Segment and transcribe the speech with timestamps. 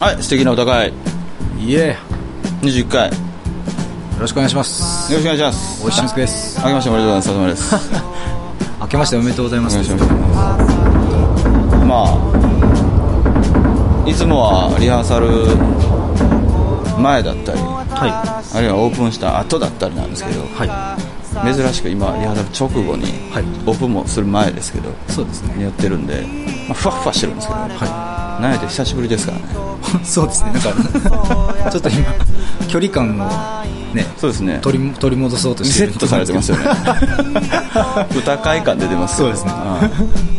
[0.00, 0.90] はい素敵な歌会
[1.58, 1.74] い。
[1.74, 1.88] え。
[1.88, 1.94] よ
[2.62, 3.08] 21回。
[3.08, 3.16] よ
[4.20, 5.12] ろしくお願いします。
[5.12, 5.84] ろしくお願いします。
[5.84, 6.56] おいしんすけです。
[6.60, 7.40] あけましておめでとうございます。
[7.40, 7.74] お疲れ様です
[8.80, 9.76] 明けましておめでとうございます。
[11.84, 12.04] ま
[14.04, 15.26] あいつもはリハーサル
[17.02, 17.82] 前だったりは
[18.54, 20.68] あるいはオープンした後だったりなんですけどい。
[20.68, 20.96] は
[21.44, 23.44] 珍しく今リハーサル直後にはい。
[23.66, 25.64] オープンもする前ですけどいそうですね。
[25.64, 26.22] やってるんで、
[26.68, 29.44] まあ、ふわっふわしてるんですけど、はなんやて久しぶりですからね。
[30.02, 30.52] い そうですね。
[30.52, 32.06] なんか ちょっと今
[32.68, 34.58] 距離感をねそうですね。
[34.62, 36.64] 取り取り戻そうとリしてるセットされてますよね。
[38.16, 39.52] 歌会感出てますそうですね。
[39.52, 40.38] うん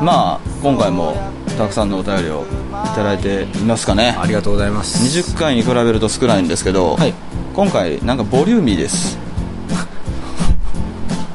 [0.00, 1.16] まあ今回も
[1.56, 4.16] たくさんのお便りをいただいていますかね。
[4.20, 5.02] ありがとうございます。
[5.20, 7.14] 20回に比べると少ないんですけど、はい。
[7.54, 9.18] 今回なんかボリューミーです。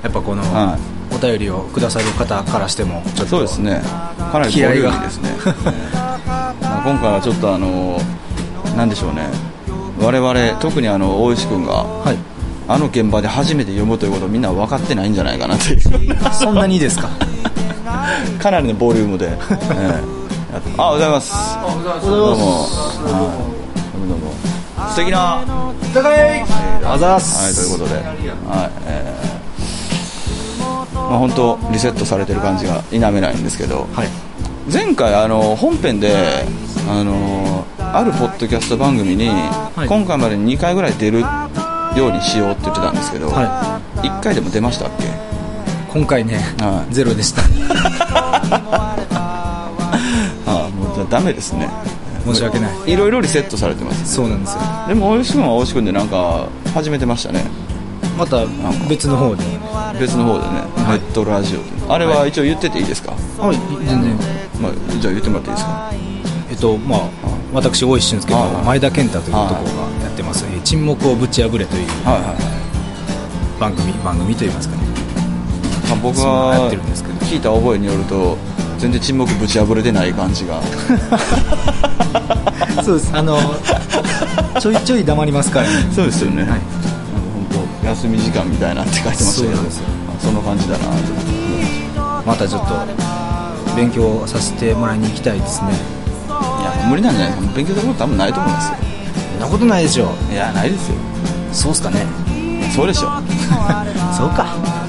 [0.03, 0.77] やっぱこの、は
[1.11, 3.25] お便りをくださる方からしてもちょっと。
[3.25, 3.81] そうですね
[4.31, 5.29] かなりボリューミーですね。
[6.61, 7.99] まあ今回はちょっとあの
[8.77, 9.27] なんでしょうね。
[9.99, 12.17] 我々特にあの大石君がはい。
[12.67, 15.81] あの現場で初めて読むということをみんな分かってないんじゃないかなという。
[16.31, 17.09] そんなにいいですか？
[18.39, 19.99] かなりのボリュームで、 ええ。
[20.77, 21.33] あおはようございます。
[22.05, 22.61] どうも。
[22.61, 23.09] はい。
[23.09, 23.29] どうも。
[24.07, 24.89] どうも。
[24.91, 25.39] 素敵な。
[25.93, 26.45] 高い
[26.85, 27.95] あざーはいすということで。
[27.95, 29.10] はいえー
[31.11, 34.07] まあ本当リセットされてる感じが否めないんですけどはい。
[34.71, 36.15] 前回あの本編で
[36.87, 39.29] あのあるポッドキャスト番組に、い。
[39.87, 41.27] 今回までに2回ぐらい出るよ
[42.07, 45.03] うにしようって言ってたんですけど、は1回でも出ましたっけ？
[45.91, 46.93] 今回ね、はい。
[46.93, 47.41] ゼロでした。
[49.11, 49.67] あ
[50.45, 51.69] あもうじゃあダメですね。
[52.25, 52.93] 申し訳ない。
[52.93, 54.59] いろいろリセットされてますそうなんですよ。
[54.87, 57.43] でも大石君は大石君でなんか始めてましたね
[58.21, 58.45] また
[58.87, 59.43] 別の方で。
[59.99, 63.55] 別の方でね、ネットラジオであれは一応言ってていいですか、はい
[63.85, 64.15] 全然。
[64.61, 65.91] まあ、じゃあ言ってもらっていいですか？
[66.51, 67.01] えっとまあ
[67.51, 68.51] 私大石俊介とはい。
[68.65, 69.71] 前田健太という男が
[70.03, 72.37] やってます「えー沈黙をぶち破れ」というはいはいはい、
[73.59, 74.83] 番組番組といいますかね。
[75.89, 76.23] まあ、僕ど。
[77.25, 78.37] 聞いた覚えによると
[78.77, 80.61] 全然沈黙ぶち破れてない感じが。
[82.83, 83.11] そうです。
[83.13, 83.37] あの
[84.59, 85.73] ちょいちょい黙りますからね。
[85.93, 86.61] そうですよね、はい
[88.01, 89.85] 休み時間みたいなって書いてましたけどそうなんですよ。
[90.09, 92.73] あそんな感じだなと思またちょっと
[93.75, 95.69] 勉強させてもらいに行きたいですね。
[95.69, 95.71] い
[96.31, 98.77] や無理なんじゃないですか勉強すること多分ないと思いますよ。
[99.33, 100.95] そんなことないでしょいやないですよ。
[101.53, 102.07] そうっすかね。
[102.73, 103.11] そうでしょ
[104.17, 104.47] そうか。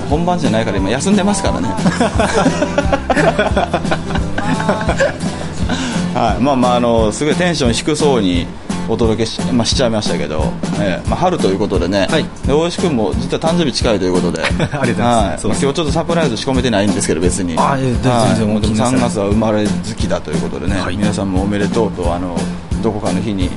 [0.08, 1.68] 本番じゃないから今休んでますからね。
[6.14, 6.42] はい。
[6.42, 8.46] まあまああのすごいテンション低そうに
[8.88, 12.24] お届けし,、まあ、しちゃいましたけど、ええまあ、春ということでね、はい。
[12.46, 14.42] で大石君も実は誕生日近いということで。
[14.44, 15.46] ありがとうございます。
[15.46, 15.56] はい。
[15.56, 17.54] まあ今日ちょっとサプライズ仕込めてないんですけど別に。
[17.56, 18.38] あいえ全然はい。
[18.38, 20.96] でも3になさらず月は生まれ好きだということでね、はい。
[20.96, 22.36] 皆さんもおめでとうとあの
[22.82, 23.50] どこかの日に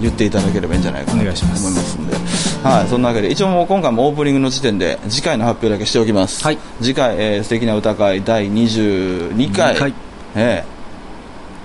[0.00, 1.90] 言っていただければいいんじゃないかなと思います。
[1.92, 2.14] すんで、
[2.62, 6.58] はい、そんなわけで一応もう今回もオープニングの時点で次回の発表だけしておきます、はい。
[6.80, 9.74] 次回、えー素敵な歌会第22回。
[9.74, 9.94] 二回。
[10.34, 10.76] えー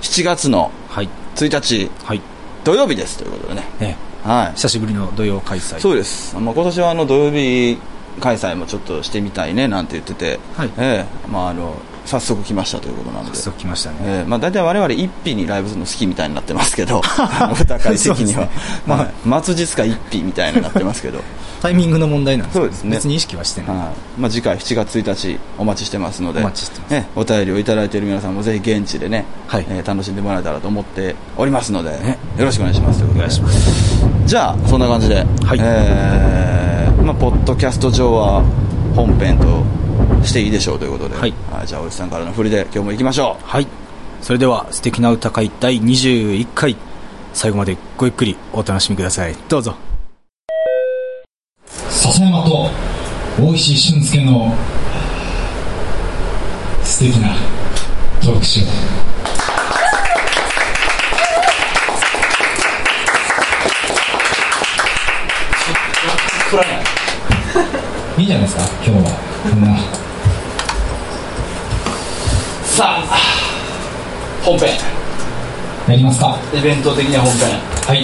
[0.02, 1.10] 7月のはい。
[1.36, 1.92] 1日。
[2.04, 2.22] はい
[2.64, 5.80] 土曜日ですということでね、ねはい、久しぶりの土曜開催。
[5.80, 7.78] そうです、まあ、今年はあの土曜日
[8.20, 10.72] 開催もちょっとしてみたいねなんて言ってて、はい。
[10.78, 13.36] えーまあ、あの早速来ましたということなので。
[13.36, 17.02] 早速来ましたね、えーまあ、大体我々一匹にライブするの好きみたいになってますけど。
[17.60, 18.50] 歌会的には、ね。
[18.86, 18.96] ま
[19.26, 19.44] あはい。
[19.44, 21.24] 末日か一匹みたいになってますけど、
[21.62, 22.58] タイミングの問題なんです。
[22.58, 22.92] そうですね。
[22.92, 24.20] 別に意識はしてない、はい。
[24.20, 26.92] まあ、次回7月1日お待ちしてますのでお待ちしてます。
[26.92, 29.66] ね、お便りをいただいている皆さんもぜひ現地でね、はい。
[29.70, 32.18] えー楽しんでもらえたらと思っておりますので、ね。
[32.38, 33.04] よろしくお願いします。
[33.04, 34.06] お願いします。
[34.26, 35.22] じゃあそんな感じで、は
[35.56, 35.60] い。
[35.62, 38.44] えーまあ、ポッドキャスト上は
[38.96, 39.64] 本編と
[40.26, 41.34] していいでしょうということで、はい。
[41.66, 43.46] じゃあおじさんからの振りで今日も行きましょう。
[43.46, 43.68] はい。
[44.22, 46.76] それでは素敵な歌会第21回。
[47.34, 49.36] 最後までごゆっくりお楽しみください。
[49.48, 49.91] どうぞ
[52.22, 52.70] 笹山と
[53.42, 54.54] 大石俊介の
[56.84, 57.36] 素敵な
[58.22, 58.68] トークショー
[68.20, 69.18] いいじゃないですか今日は。
[69.42, 69.76] こんな。
[72.64, 73.18] さあ
[74.44, 74.78] 本編。
[75.88, 76.38] やりますか。
[76.54, 77.50] イベント的には本編。
[77.88, 78.02] はい。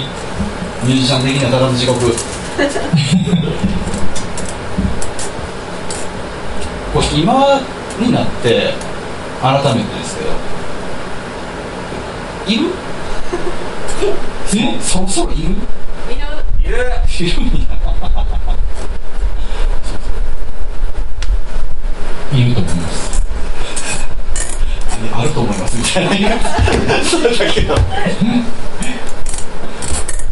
[0.88, 2.16] ミュージシャン的にはただの地獄
[6.98, 7.62] これ今
[8.00, 8.74] になって
[9.40, 10.32] 改めてですけど。
[12.48, 12.72] いる？
[14.58, 14.82] え？
[14.82, 15.42] そろそろいる？
[15.44, 15.60] いる。
[16.64, 16.76] いる。
[22.34, 23.22] いるいると思います。
[25.14, 26.30] あると思いますみたいな
[27.04, 27.76] そうだけど。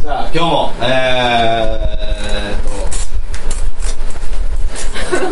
[0.01, 5.24] じゃあ今日もえー、っと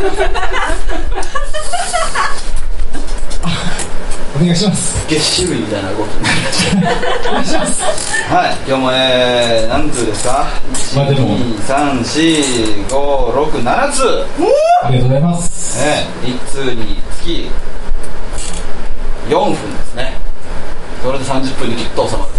[4.36, 5.06] お願いします。
[5.08, 6.06] 月種類みたいな動きお
[7.32, 7.82] 願いします
[8.30, 10.46] はい今日もえー、何通ですか？
[10.96, 14.04] まあでも1234567通。
[14.84, 15.80] ありがとうございます。
[15.80, 17.50] ね、1通につき
[19.30, 20.18] 4分ですね。
[21.02, 22.30] それで30分にきっと収まる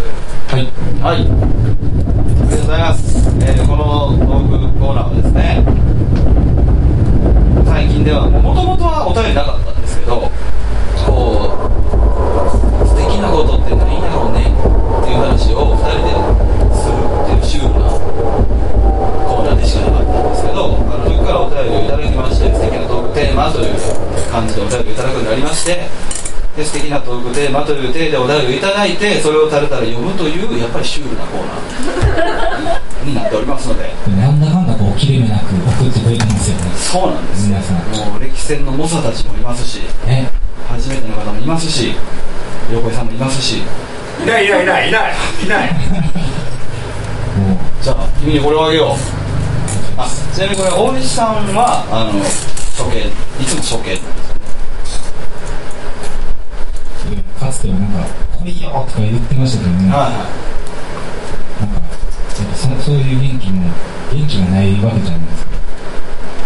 [0.50, 0.66] という。
[1.02, 1.14] はい。
[1.14, 1.16] はい。
[1.16, 1.30] ありが
[2.56, 5.64] とうございます、えーこのトークコーナーはですね
[7.74, 10.30] 最近ではもともとはお便りなかったんですけど
[11.10, 16.14] こう素敵なことって何やろうねっていう話を2人で
[16.70, 17.90] するっていうシュールな
[19.26, 23.74] コーナーでしかなかったんですけどあの時からお便りをいただきまして素敵なトークテーマという
[24.30, 25.90] 感じでお便りをいただくようになりまして
[26.54, 33.90] で素敵なトークテーマという体でお便りをいただいてそれをたるたる読むというやっぱりシュールなコーナーになっておりますので。
[34.14, 35.50] なんだかんだこう切れ目なく
[35.82, 36.16] 送ってくれ
[36.94, 38.10] そうなんですよ皆さん。
[38.12, 40.30] もう歴戦の猛者たちもいますしね。
[40.68, 41.92] 初めての方もいますし
[42.72, 43.58] 横井さんもいますし。
[44.22, 44.88] いないいないいない。
[44.88, 45.12] いない。
[45.44, 45.72] いない。
[45.72, 45.76] も
[47.54, 50.00] うじゃあ君にこれをあげよう。
[50.00, 52.12] あちなみにこれ大石さんはあの
[52.78, 53.08] 処刑
[53.42, 53.96] いつも処刑
[57.40, 58.06] かつてはなんか
[58.44, 60.10] 「来いよ!」とか言ってましたけどね、は
[61.58, 63.68] なんかやっぱそそういう元気も
[64.12, 65.20] 元気がないわけじゃない。
[65.26, 65.33] ですか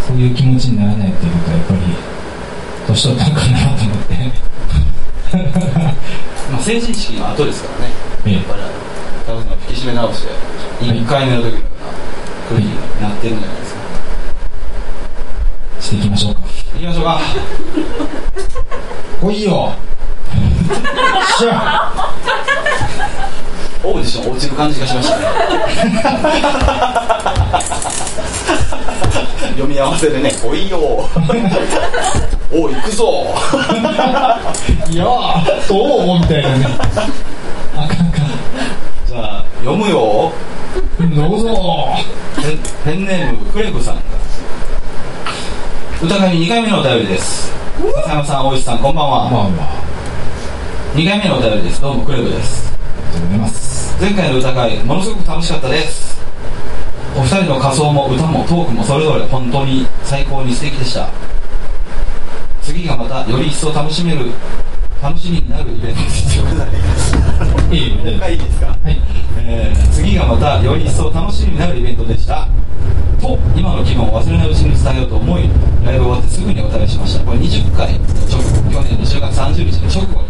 [0.08, 1.80] そういう気持ちにならないっていうことはやっぱり
[2.86, 4.14] 年取ったんかなと思って。
[6.50, 7.92] まあ成人式の後ですからね。
[8.24, 8.34] ええ。
[8.36, 8.62] やっぱり
[9.26, 10.28] 多分引き締め直して
[10.80, 11.60] 1回目の時のような
[12.48, 13.80] 空気になってるんじゃないですか。
[15.78, 16.40] していきましょうか。
[16.72, 17.20] 行きましょうか。
[19.20, 19.74] 来いよ。
[21.38, 21.92] しゃ
[23.88, 25.24] オーディション落ちる感じがしましたね。
[29.56, 30.78] 読み合わせでね「おいよ。
[32.52, 33.34] おい行くぞ。
[34.90, 36.66] いやーどうみたいなね。
[37.76, 38.18] あかんあか
[39.06, 40.32] じゃあ読むよ。
[41.02, 41.88] んどうぞ。
[42.84, 43.96] ペンネームクレブさん。
[46.02, 47.50] 歌会に2回目のお便りです。
[48.04, 49.68] 笹山さん大石さんこんばんは、まあまあ
[50.94, 51.80] 2回目のお便りです。
[51.80, 52.76] どうもクレブです。
[53.14, 53.67] ありがとうございます
[54.00, 56.18] 前回の歌会ものすごく楽しかったです。
[57.16, 61.08] お二人の仮装も歌もトークもそれぞれ本当に最高に素敵でした。
[62.62, 64.26] 次がまたより一層楽しめる
[65.02, 66.38] 楽しみになるイベントです。
[66.38, 66.44] よ
[67.72, 68.66] いいよ大丈夫いいですか？
[68.66, 69.00] はい。
[69.38, 72.46] えー次がまたより一層楽しみになるイベントでした。
[73.20, 75.50] と今の気分を忘れないうちに伝えようと思い
[75.84, 77.24] ライブ終わってすぐにお便りしました。
[77.24, 77.98] これ20回去
[78.80, 80.28] 年の10月30日の直後に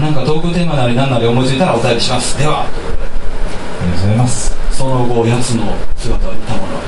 [0.00, 2.36] なんかトークテーマなり何なり思いついたらお便りします。
[2.38, 2.64] では。
[2.64, 2.66] あ
[3.86, 6.80] りがとうございますその後やつの姿を見た者は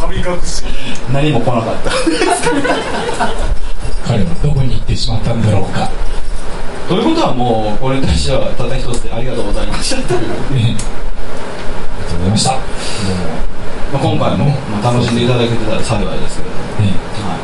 [0.00, 0.64] 神隠し。
[1.12, 1.90] 何も来なかった。
[4.06, 5.90] 彼はどこに行ってしまったんだろうか。
[6.88, 12.52] ということはもうこれに対してはただ一つでありがとうございましたという、ねありがとうございました。
[12.52, 12.58] も
[13.92, 16.62] まあ、今回も、まあ、楽しんでいただけてたら幸いですけれども。
[16.80, 17.36] うねは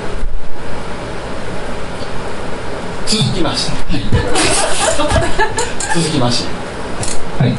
[3.03, 3.72] い、続きまして。
[5.94, 6.48] 続きまして。
[7.38, 7.52] はい。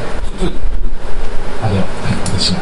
[1.62, 2.60] あでは、はい、私が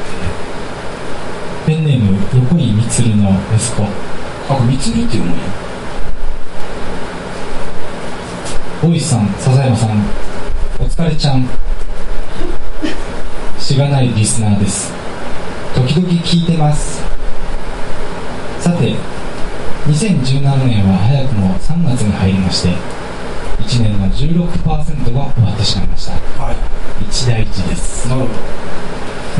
[1.67, 3.83] ペンネーム横井充の息子。
[3.83, 5.45] あこれ蜜りっていうもんや
[8.85, 9.91] 大石さん笹山さん。
[10.79, 11.49] お疲れちゃん。
[13.59, 14.93] しがないリスナーです。
[15.75, 17.03] 時々聞いてます。
[18.61, 18.95] さて
[19.85, 23.05] 2017年は早くも3月に入りまして
[23.65, 26.13] 1年の16%が終わってしまいました。
[26.43, 26.57] はい。
[27.05, 28.09] 一大事です。
[28.09, 28.29] なるほ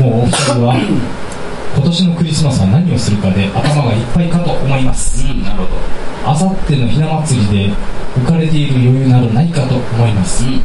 [0.03, 0.09] ど。
[0.09, 0.75] もうお二人は
[1.75, 5.25] 今年のクリスマスは何をするかで頭がいっぱいかと思います。
[5.25, 6.31] うんなるほど。
[6.31, 7.73] あさってのひな祭りで
[8.17, 10.45] 浮かれている余裕などないかと思います。
[10.45, 10.61] うん。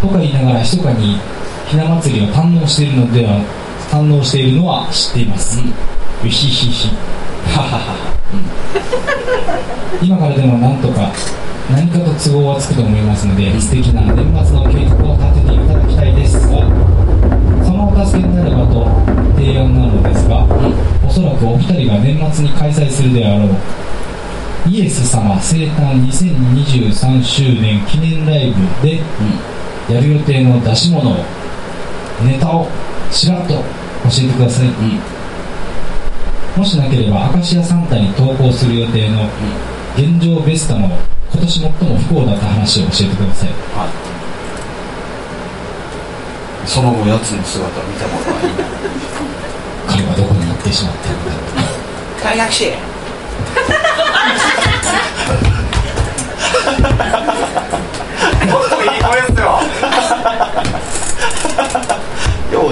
[0.00, 1.18] とか言いながら密かに
[1.68, 3.40] ひな祭りを堪能しているのでは
[3.90, 5.68] 堪能しているのは知っています、うん。
[5.68, 6.90] うひひひ
[7.50, 8.10] はははは
[10.02, 11.12] 今からでもなんとか
[11.70, 16.40] 何かと都合はつくと思いますので、素敵な年末の計画を立てていただきたいです。
[16.42, 16.58] そ
[17.70, 18.90] のお助けになればと
[19.38, 20.42] 提案なのですが、
[21.06, 23.50] おそらくお二人が年末に開催するであろう
[24.68, 29.00] イエス様生誕2023周年記念ライブで
[29.88, 31.14] やる予定の出し物を
[32.24, 32.66] ネタを
[33.12, 33.62] ちらっと教
[34.24, 34.66] えてください。
[34.66, 35.19] うんうん
[36.56, 39.28] もしなければアカシアサンタに投稿する予定の
[39.96, 40.86] 現状ベストの
[41.32, 43.48] 今年最も不幸だった話を教えてください。
[43.50, 43.90] はい。
[46.68, 48.54] その後やつの姿を見たことはいない。
[49.88, 51.30] 彼はどこに行ってしまったのか。
[52.22, 52.76] 大学生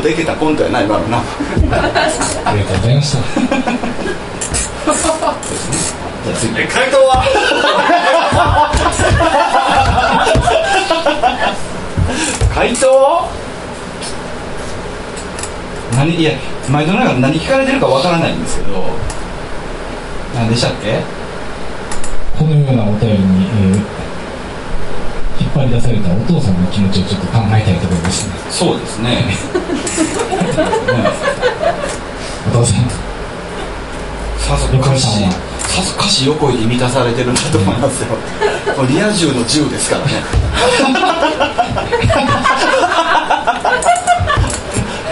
[0.09, 1.19] できたコントやないわな。
[1.19, 1.23] あ
[2.55, 3.19] りがとうございました。
[3.19, 7.25] じゃあ次え回答は？
[12.55, 13.29] 回答？
[15.97, 16.33] 何いや
[16.71, 18.85] 毎度ながら何聞かれてるかわからないんですけど。
[20.35, 21.01] 何でしたっけ？
[22.39, 23.81] このようなお便りに、えー
[25.59, 28.35] 張り出されたお父さんの気持ちをちょっと考えたいところですね。
[28.51, 29.25] そうですね。
[32.49, 32.89] お父さん。
[34.39, 35.03] さぞかし
[35.67, 38.17] さぞかし横井に満たされてるんだと思いますよ。
[38.77, 40.13] これリア充の銃ですからね。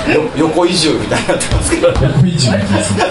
[0.14, 3.04] よ横移住みたいになってますけど横以上にですね。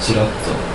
[0.00, 0.67] ちらっと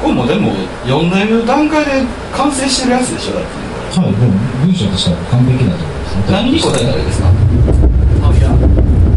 [0.00, 0.52] これもでも
[0.86, 2.02] 読んでる段階で
[2.32, 3.48] 完成してるやつでしょだって。
[3.48, 3.58] ね
[3.96, 4.20] こはい、もう
[4.66, 7.28] 文章としては完璧だと思いますれ何に答えたらいいですか？
[7.28, 8.52] あいや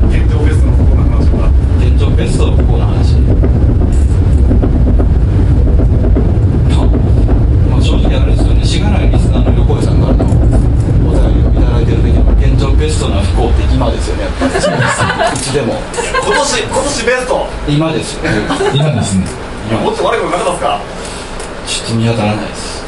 [0.09, 3.19] 現状ベストのこんな話は現状ベストの不幸な話
[7.69, 8.63] まあ正直あれですよね。
[8.65, 14.23] しがないリスナーの横井さんからのお便りをいただいてる時の現状ベストな不幸って今ですよね。
[14.23, 15.75] やっぱりうちでも。
[16.23, 17.45] 今年今年ベスト。
[17.67, 18.39] 今ですよね
[18.73, 19.27] 今ですね
[19.71, 21.81] 今もっと悪いことなかったですか？
[21.81, 22.83] ちょっと見当たらないです。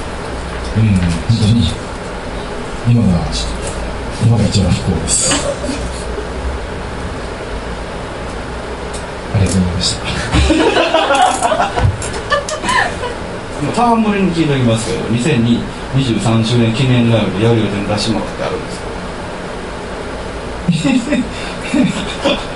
[0.75, 0.99] うん本
[1.39, 1.71] 当に。
[2.91, 3.07] 今が
[4.25, 5.33] 今が一番不幸です。
[9.33, 10.03] ありがとうございました。
[13.73, 18.79] ターンぶりに聞いておきますけど2023周年記念ライブでやる予定の出し物ってあるんです
[22.27, 22.52] か？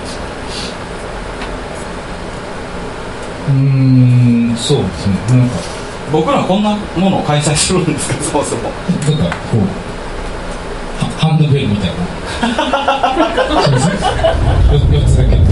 [3.48, 5.14] うーんそうですね。
[5.30, 5.56] なんか
[6.12, 8.24] 僕らこんなものを開催するんですか？
[8.24, 8.64] そもそも。
[8.64, 8.72] なん
[9.30, 9.60] かこう
[11.04, 11.96] はハンドベルみたいな。
[13.64, 13.94] そうですね
[14.74, 15.46] よ4つだけで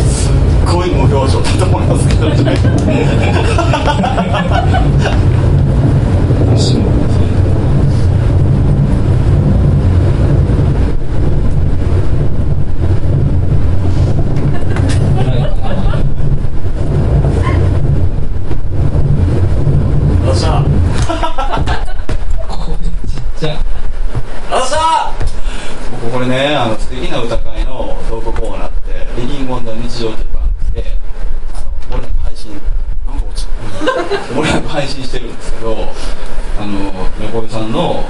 [0.00, 0.32] すっ
[0.72, 2.34] ごい無表情だと思いますけどね
[6.54, 6.82] ですね
[15.16, 15.38] はい
[20.26, 20.64] よっしゃ
[22.48, 22.90] これちっ
[23.40, 23.60] ちゃよっ
[24.68, 25.12] しゃ
[26.02, 30.96] 僕これねあの素敵な歌会のトークコーナーって「リビング・オン・ザ・日常」という番組で
[31.54, 31.60] あ
[31.94, 32.50] の俺ら配信
[33.06, 33.52] なんか落ちた
[34.40, 35.76] 俺ら配信してるんですけど
[36.58, 38.02] あの横井さんの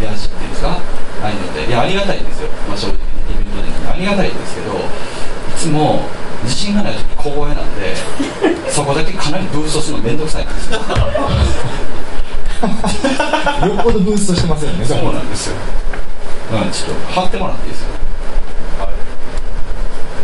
[0.00, 0.68] 癒やしっていうんですか？
[0.70, 0.78] あ
[1.26, 3.00] あいうのでいやありがたいですよ、まあ、正直に
[3.34, 3.88] イベント的に。
[3.90, 4.80] ありがたいですけどい
[5.56, 6.02] つも
[6.44, 7.96] 自信がない時小声なんで
[8.70, 10.78] そこだけかなりブーストするの面倒くさいんですよ。
[13.66, 15.56] よっぽどブーストしてますよねそうなんですよ
[16.52, 17.88] だからちょっと貼ってもらっていいですよ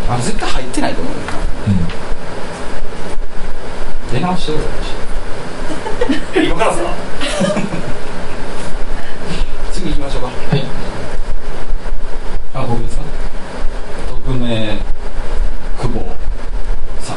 [0.08, 0.22] あれ？
[0.22, 1.18] 絶対入ってないと思うよ。
[4.12, 4.58] 出直してく
[6.36, 6.90] れえ今からですか？
[9.72, 10.28] 次行きましょうか。
[10.28, 10.64] はい。
[12.54, 13.02] あ僕ですか？
[14.26, 14.76] 匿名
[15.80, 16.16] 久保
[17.02, 17.16] さん。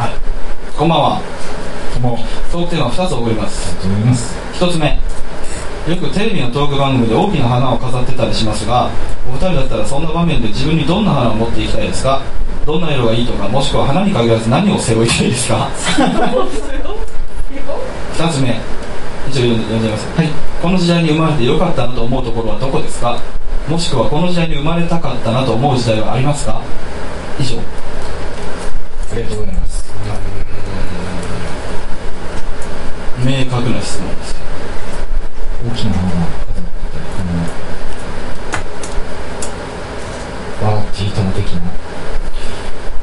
[0.00, 0.12] はい。
[0.76, 1.20] こんばんは。
[2.00, 3.76] もありトークテーマ2つ送ります。
[3.76, 4.34] がとうございます。
[4.54, 4.98] 1つ目
[5.88, 8.88] よくテレビのトーク番組で大きな花を飾ってたりしますが
[9.28, 12.22] お二人だったらそんな場面で自分にどんな花を持っていきたいですか？
[12.64, 15.68] どんな色がいいとかもしくは花に限らず何を背負いたいですか？
[18.14, 18.50] 2つ目
[19.28, 20.06] 一応読んで読んます。
[20.16, 20.28] はい。
[20.60, 23.18] この時代に生まれてよかったなと思うところはどこですか？
[23.68, 26.60] もしくはこの時代に生まれたかったなと思う時代はありますか？
[27.40, 27.56] 以上。
[27.58, 29.82] ありがとうございます。
[33.24, 34.34] 明確な質問です
[35.64, 37.04] 大きな花が飾ってたり
[40.60, 41.70] あのワーティートマ的な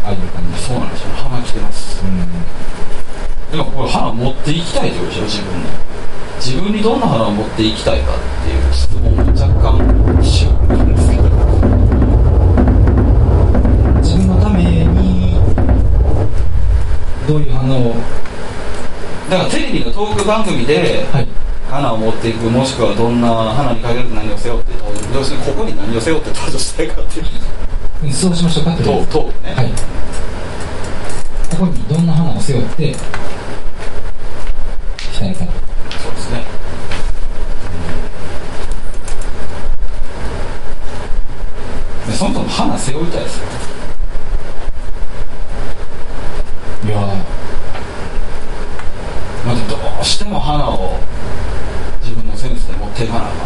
[0.04, 2.20] ああいう感じそうなんですよ花来てますうん
[3.52, 5.66] でもこれ花持っていきたいってことでしょ自分に
[6.36, 9.80] 自分にどんな花を持っていきたいかっていう質問も若干
[10.22, 11.24] シュールなんですけど
[14.04, 15.40] 自分のために
[17.26, 17.96] どういう花を
[19.30, 21.28] だからテレビのトーク番組ではい。
[21.70, 24.74] 花を持っていくもしくはどんな花に限らず何を背負って
[25.14, 27.26] 要するにここに何を背負って登場したいかっていう。
[28.04, 29.72] うんそうしましょうかって頭頭部ね、はい。
[31.52, 32.96] ここにどんな花を背負って
[35.20, 35.46] したいか
[36.00, 36.44] そうですね
[42.08, 43.46] でそもそも花背負いたいですよ。
[46.84, 47.00] いや
[49.46, 51.00] だってどうしても花を
[52.04, 53.38] 自分のセンスで持っていかなあかん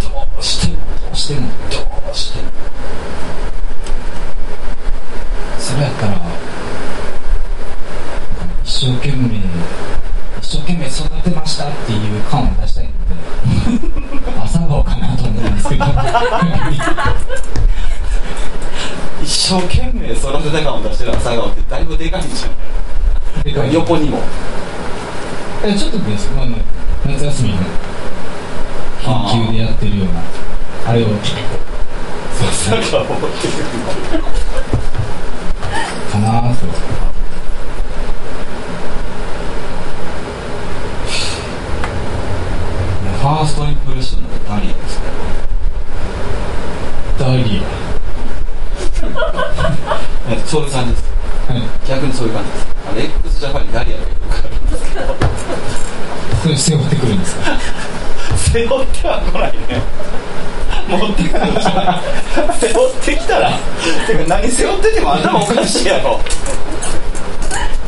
[0.00, 1.54] どうしてもどうしてもど
[2.12, 2.50] うしても。
[5.58, 6.20] それやったら
[8.62, 9.40] 一生懸命
[10.40, 12.92] 一生懸命育てましたっていう感を出したいの
[13.74, 15.84] で 朝顔かなと思うんですけど。
[19.46, 23.72] 生懸命育てた感を出してる朝顔ってだいぶでかいんじゃん。
[23.72, 24.18] 横にも。
[25.64, 26.56] えちょっとですあの
[27.06, 27.58] 夏休みの
[29.04, 30.20] 緊急でやってるような
[30.90, 31.06] あれを。
[32.40, 34.22] 朝顔を持ってくる
[36.10, 36.52] かな。
[36.56, 36.66] と
[43.16, 45.04] ファーストインプレッションのダリーですね
[47.18, 47.62] ダリ
[50.28, 51.04] えそういう感じです。
[51.48, 51.62] アはい。
[51.88, 52.66] 逆にそういう感じです。
[52.88, 54.36] あの x ジャパンにダリアがいるか。
[55.00, 55.06] ら
[56.42, 57.42] それ背負ってくるんですか
[58.36, 59.82] 背負っては来ないね。
[60.88, 61.40] 持ってくる
[62.60, 63.50] 背負ってきたら。
[64.06, 66.20] てか何背負ってても頭おかしいやろ。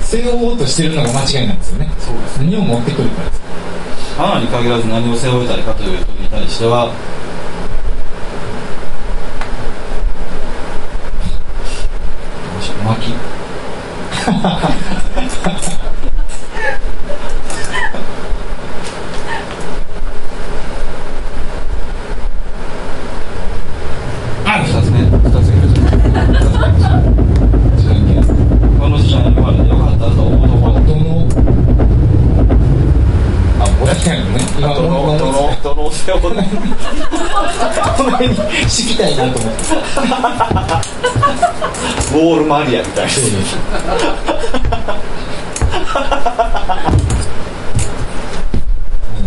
[0.02, 1.90] 背負おうとしてるのが間違いなんですよね。
[2.00, 3.42] そうです何を持ってくるかです。
[4.18, 6.90] 花に限らず何を背負いたいかという時に対しては
[12.88, 13.38] どうしよう薪
[24.46, 25.58] あ二つ目二つ目
[28.78, 28.98] この
[29.98, 30.96] たと思うところど
[34.18, 36.22] のね今どのどのどの背負う
[37.98, 38.36] この辺に
[38.68, 39.37] 敷きたいなと
[42.18, 43.30] 思ってウォールマリアみたいです。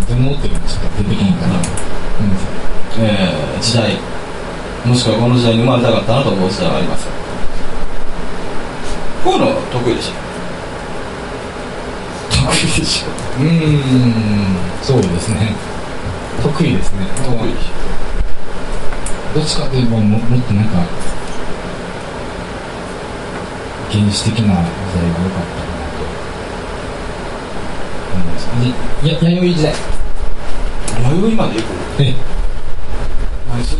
[0.09, 1.29] どのっていうのがちょっと出てこな？
[1.29, 1.55] いかな、
[2.99, 3.97] えー時代。
[4.85, 7.07] もしくはこの時代に生まれたかったなと思う時代があります。
[9.23, 10.13] こういうの得意でしょ
[12.33, 13.07] 得意でしょ。
[13.39, 13.47] うん、
[14.81, 15.55] そうですね。
[16.41, 17.05] 得意ですね。
[17.23, 17.69] 得意でし
[19.33, 20.83] どっちかといえばももっとなんか
[23.91, 26.03] 原始的な時代が良かったかなと
[28.13, 28.47] 思います
[29.03, 29.75] いや弥生時代ょ
[31.09, 32.15] 弥生まで行くえ
[33.49, 33.75] 何す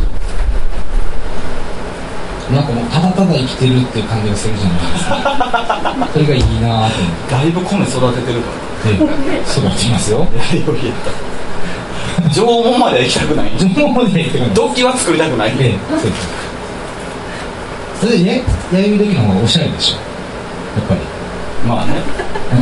[2.52, 6.08] なんかもうただただ生きてるっていう感じがするじゃないですか。
[6.12, 6.90] それがいいなと思っ
[7.30, 8.50] だいぶ米育ててるか
[8.82, 9.06] て育
[9.66, 10.96] ってますよら 弥生やっ
[12.28, 13.50] た縄文までは行きたくない？
[13.56, 15.54] 縄文まで行ってから土器は作りたくない？
[15.58, 16.28] ええそうです
[18.00, 18.42] それでや
[18.72, 19.96] 弥生時の方がおしゃれでしょ。
[19.96, 21.00] やっぱり。
[21.68, 21.94] まあね。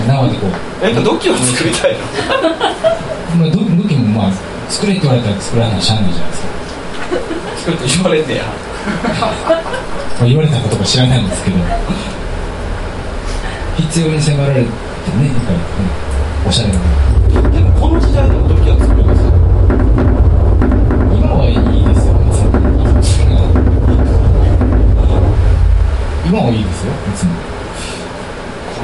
[0.06, 0.84] 生でこう。
[0.84, 2.00] やっぱ土器は作りたいの？
[3.38, 4.32] まあ、ど武器もまあ
[4.68, 6.48] 作れって言われたら作らないしゃあないじゃないですか、
[7.56, 8.44] 作って言われんねや。
[8.44, 8.50] ま
[10.22, 11.56] あ、言われたことか知らないんですけど。
[13.78, 16.10] 必要に迫られてねやっぱり、うん
[16.48, 16.84] おしゃれなも
[17.42, 19.30] のでもこの時代でも土器は作りますよ
[21.14, 22.48] 今はいいですよ別に
[26.26, 26.64] 今はいい
[27.10, 27.30] ですこ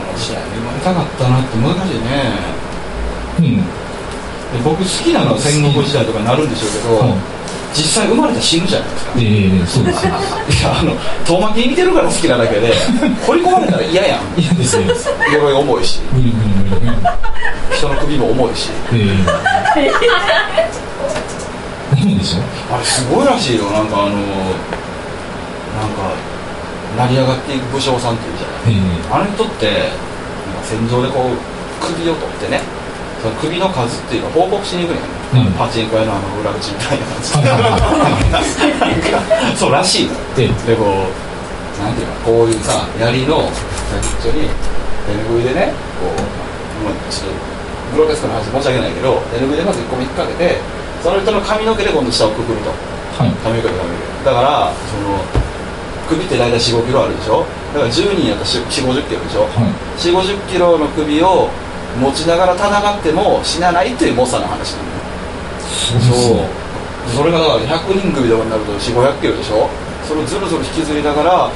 [0.01, 2.07] の時代に生まれたかったなって難しいね。
[3.39, 3.57] うん。
[3.57, 3.62] で
[4.65, 7.15] 僕好きなのは戦国時代とかになるんでしょうけど、はい
[7.77, 9.12] 実際生まれたら死ぬじゃないですか。
[9.19, 10.07] ええそうです。
[10.07, 10.12] よ
[10.49, 12.73] いやあの遠巻きに見てるから好きなだけで
[13.27, 14.21] 掘り込まれたら嫌やん。
[14.41, 14.83] 嫌ですよ。
[14.83, 16.01] 嫌です無鎧重いし
[17.77, 18.71] 人の首も重いし。
[18.95, 19.11] え
[19.77, 19.93] え。
[22.01, 22.43] ダメでしょ？
[22.75, 23.65] あれすごいらしいよ。
[23.65, 24.19] なんかあのなんか
[26.97, 28.83] 成り上がっていく武将さんっていうじゃないええ
[29.13, 29.91] あの人って
[30.65, 31.37] 戦場でこう
[31.85, 32.63] 首を取ってね
[33.21, 35.01] その首の数っていうのを報告しに行くね。
[35.43, 35.53] ん、うん。
[35.55, 37.33] パチンコ屋のあの裏口みたいな感じ
[39.53, 41.11] でそうらしいのえでこう
[41.83, 44.49] なんていうのこういうさ槍の先っちょに
[45.07, 46.17] 手ぬぐいでねこう、
[46.85, 47.37] まあ、ちょっと
[47.97, 50.61] グロテスクな話申し訳ないけど手ぬぐいでまず1個引っ掛けて
[51.03, 52.71] その人の髪の毛で今度下をくくると。
[53.17, 53.31] はい。
[53.43, 55.25] 髪の毛で髪の毛だからその
[56.09, 57.45] 首って大体4 5キロあるでしょ？
[57.75, 59.99] だから10人やったら4 5 0キロでしょ、はい。
[59.99, 61.49] 4 5 0キロの首を
[62.01, 64.97] 持ちながら戦っても死なないっていう猛者の話なのよ。
[66.01, 69.69] そうそれがだから100人組とかになると4500キロでしょ？
[70.07, 71.53] それをずるずる引きずりながらはい。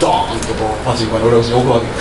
[0.00, 1.92] ドーンとこうパチンコに俺を置くわけよ。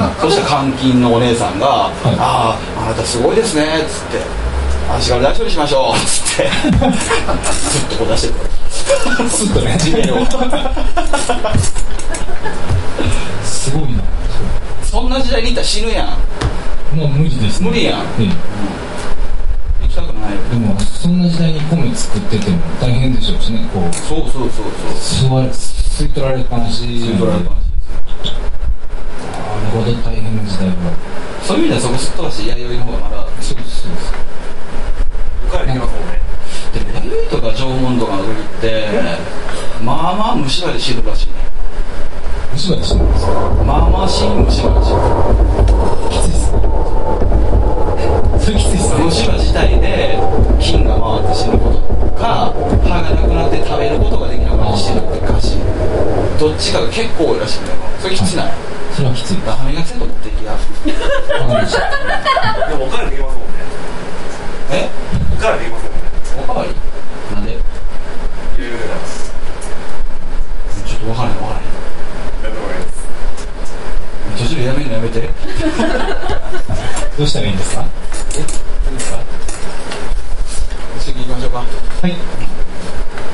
[0.00, 2.16] はそしたら監禁のお姉さんが「い。
[2.18, 4.18] あああなたすごいですね」っつって
[4.96, 6.48] 「足から大処理しましょう」っつって。
[6.80, 8.34] ずっとこう出してる
[13.44, 14.02] すごいな。
[14.82, 16.08] そんな時代にいったら死ぬやん。
[16.96, 18.00] もう無理です、ね、無理やん。
[18.20, 18.28] え
[19.82, 23.94] 行きたくないでもそんな時代に米作ってても大変でしょうしねこう。
[23.94, 24.66] そうそうそう
[25.00, 25.40] そう。
[25.50, 26.84] 吸い取られっぱなし。
[26.84, 27.64] 吸い取られっぱなし。
[29.32, 31.24] なるほど大変な時代は。
[31.44, 34.12] そういう意味ではそこすっ飛ばして弥生の方がまだそうですそうです
[35.46, 36.20] お金できますもんね
[36.72, 38.86] でも弥生とか縄文とかの時って
[39.82, 41.34] まあまあ虫歯で死ぬらしいね。
[42.52, 43.34] 虫歯でしてるんですよ
[43.66, 45.02] まあまあ死ぬ虫歯で死ぬ
[46.10, 46.54] きついっす
[48.44, 49.04] それきついっすね。
[49.04, 50.18] 虫歯自体で
[50.60, 51.78] 菌が回って死ぬこと
[52.14, 52.54] か
[52.86, 55.58] 歯がなくなって食べることができなくなって死ぬって歌詞
[56.38, 58.52] どっちかが結構多いらしいんだよそれきつない？
[58.94, 60.64] それはきつい歯磨きセット持っていきやわか
[61.58, 61.82] りました
[62.70, 63.58] でもお金できますもんね。
[64.70, 64.88] え？
[65.34, 66.06] お金できますもんね。
[66.38, 66.70] おかわり
[67.34, 69.34] なんでいろいろ出ます
[71.08, 71.64] わからないわからない
[74.64, 75.20] やっやめるのやめて。
[77.18, 77.84] どうしたらいいんですか？
[78.34, 78.48] えで
[79.00, 79.18] すか。
[81.00, 81.58] 次行きましょうか。
[81.58, 81.64] は
[82.08, 82.12] い。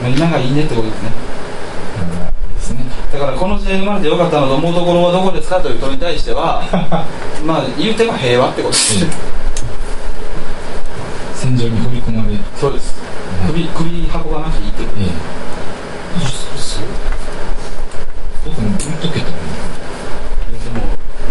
[0.03, 1.09] まあ今がいいねってことですね。
[1.09, 2.85] いいですね。
[3.13, 6.63] だからこの時代生まれてよかったなと思うところはどこですかという問いに対しては
[7.47, 9.01] まあ言うても平和ってことです。
[9.05, 9.07] ね
[11.35, 12.95] 戦場に掘り込まれそうです。
[13.47, 15.09] 首首運ばなくていいってことええ
[18.55, 19.33] そう僕も言っとけとで
[20.71, 20.83] も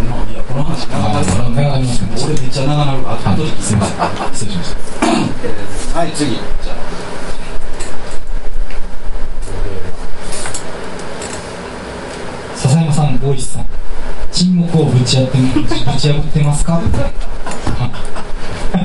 [0.10, 1.88] まあいやこの話長なるからね
[2.23, 4.79] 俺めっちゃ長なるあとは後で聞きまいすいますせん失礼しました
[5.43, 6.39] えーはい次じゃ
[12.55, 13.65] 笹山さん大石さん
[14.32, 16.82] 沈黙をぶち破ってぶち破ってますか
[17.79, 17.91] あ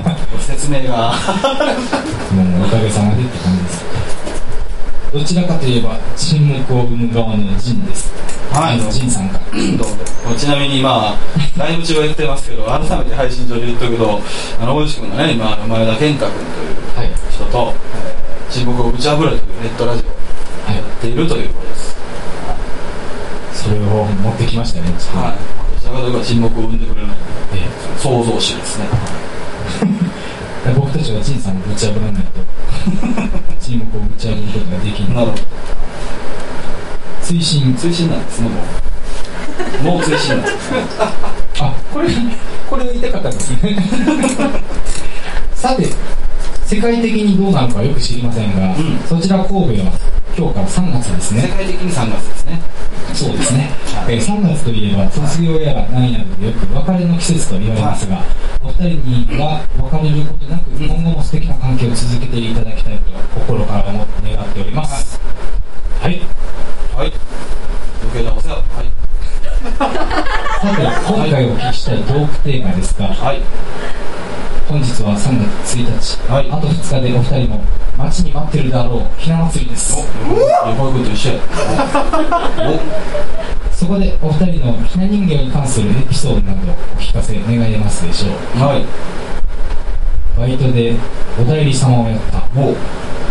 [0.45, 1.15] 説明が。
[2.35, 3.84] もうおかげさまでって感じです
[5.15, 8.11] どちらかといえば沈黙を生む側の陣です。
[8.51, 8.81] はい。
[8.93, 9.45] 陣さんから。
[9.79, 11.19] どうもちなみにまあ
[11.57, 14.19] ライブ中は言ってますけど改めて配信上で言っとくけど
[14.61, 17.11] あの大石君がね今前田健太君というはい。
[17.31, 17.73] 人と
[18.51, 21.97] 「沈黙を打ち破れ」というネットラジオをやっているということです。
[23.55, 24.91] それを持ってきましたね。
[25.15, 25.39] はい。
[25.79, 27.07] どちらかといえば沈黙を生んでくれる
[27.55, 27.63] え
[28.03, 28.87] 創造主ですね。
[30.67, 32.44] え 僕たちは陣さんをぶち破らないと
[33.61, 35.43] 沈黙をぶち破ることができないなるほど。
[37.23, 39.85] 推進追伸なんですねもう。
[39.85, 40.81] もう追伸なんですね。
[41.61, 42.09] あこれ
[42.69, 43.77] これを言いたかったんですね。
[45.55, 45.89] さて
[46.67, 48.77] 世界的にどうなのかよく知りませんが、ん。
[49.09, 49.93] そちら神戸は
[50.37, 51.43] 今日から3月ですね。
[51.43, 52.61] 世界的に3月ですね。
[53.15, 53.71] そうですね、
[54.09, 58.21] えー3月といえば卒業やら何やらでよく別れの季節と言われますが、
[58.61, 65.21] お二人には別れることなく今後も素敵な関係を続けていただきたいと心から思って願っております。
[66.01, 66.19] はい。
[66.97, 67.13] はい。
[68.03, 69.05] 余計なお世話はい。
[70.65, 73.41] さて今回お聞きしたいトークテーマですがはい
[74.69, 76.51] 本日は3月1日、はい。
[76.51, 77.61] あと2日でお二人の
[77.99, 79.21] 待ちに待ってるであろう。
[79.21, 79.95] ひな祭りです。
[83.71, 88.85] そこでお二人のひな人形に関するエピソードなどお聞かせ願えますでしょうおはい。
[90.39, 90.95] バイトで
[91.39, 92.39] お代理様をやった。
[92.59, 92.75] お。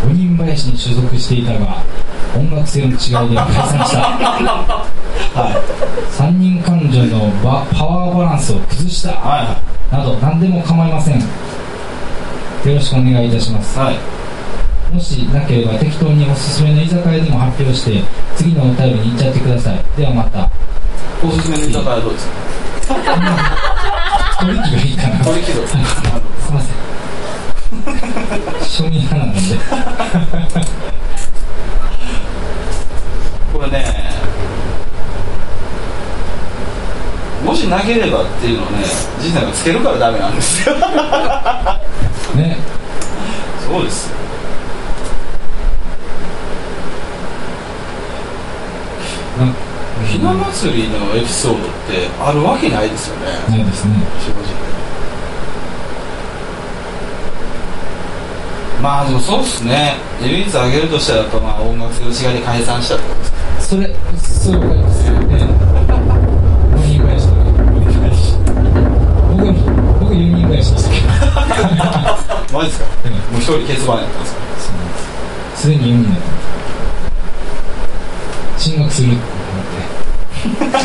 [0.08, 1.82] 五人林に所属していたが
[2.36, 5.03] 音楽性の違いで解散した
[5.34, 5.56] はい。
[6.12, 9.10] 三人彼女のバパワーバランスを崩した。
[9.14, 9.56] はいは
[9.92, 11.20] など何でも構いません。
[11.20, 11.26] よ
[12.76, 13.78] ろしくお願いいたします。
[13.78, 13.98] いはい。
[14.94, 18.04] もしなければ適当におすすめの居酒屋でも発表して
[18.36, 19.84] 次のお便りに行っちゃってください。
[19.98, 20.50] ではまた。
[21.26, 22.34] おすすめの居酒屋はどうですか？
[24.44, 25.26] 取引がいいかな。
[25.26, 25.82] 取引どうですか
[26.42, 26.76] すいません。
[28.86, 29.40] 庶民派なので。
[33.54, 34.13] これね
[37.44, 38.84] もしなければっていうのをね
[39.22, 40.76] 陣さんがつけるからダメなんですよ。
[42.36, 42.58] ね。
[43.68, 44.12] そうです。
[50.10, 53.26] ひな祭りのエピソードってあるわけないですよね。
[53.50, 53.96] ないですね。
[54.20, 54.64] 正直。
[58.82, 59.96] まあでもそうっすね。
[60.22, 63.38] 唯一挙げるとしたらやっぱまあ音楽性の違いで解散したってことですか。
[63.60, 65.23] それそうわかりますよ
[72.66, 72.86] ですか？
[73.32, 74.24] もう一人欠番やったん。
[74.24, 74.40] ですか
[75.56, 76.20] すすでに4人だ
[78.58, 80.84] 進学するって思って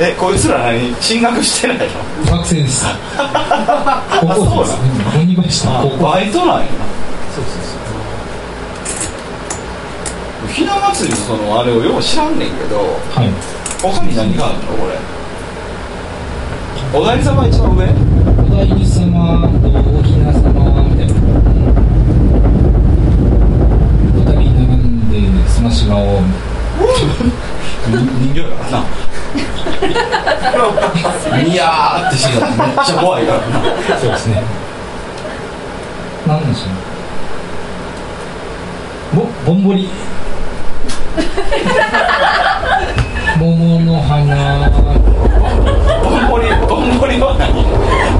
[0.00, 0.94] えこいつら何？
[1.00, 1.78] 進学してない
[2.26, 2.36] の？
[2.38, 2.84] 学生です。
[4.20, 5.18] 高校生です。
[5.18, 6.64] 鬼林の高校バイトなんや。
[6.64, 6.68] な
[7.34, 7.76] そうそうそ
[10.46, 10.48] う。
[10.52, 13.28] ひな祭りのそのあれをよう知らんねんけどはい
[13.92, 14.60] 他に何があるの？
[14.76, 14.98] これ。
[16.98, 17.84] おだいり様一番上？
[17.86, 20.38] お大師様とおひな様
[20.82, 21.12] みたいな
[24.14, 25.14] 二人並んで
[25.48, 26.22] スマッシュ顔を
[27.86, 28.84] 人形やからな。
[31.42, 32.48] いやーってしてめっ
[32.86, 33.44] ちゃ怖いからな。
[34.00, 34.42] そうですね。
[36.26, 36.70] なんでしょ
[39.20, 39.88] うぼぼんぼり
[43.38, 43.44] 桃
[43.80, 44.70] の花。
[44.72, 47.52] ボンボリボンボリは何？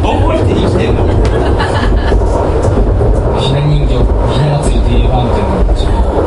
[0.04, 1.08] ボンボリって生きてんの？
[3.40, 6.20] ひな人形ひな祭りといえばみたいなちょっと。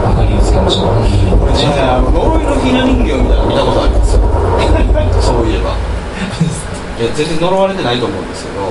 [0.00, 0.96] 明かりをつけましょう
[1.44, 4.24] 俺ねあの呪いのひな人形みたいなの見たことありますよ
[5.20, 5.54] そうい。
[5.56, 8.00] えばいや全然呪われてない。
[8.00, 8.64] と思うんですけど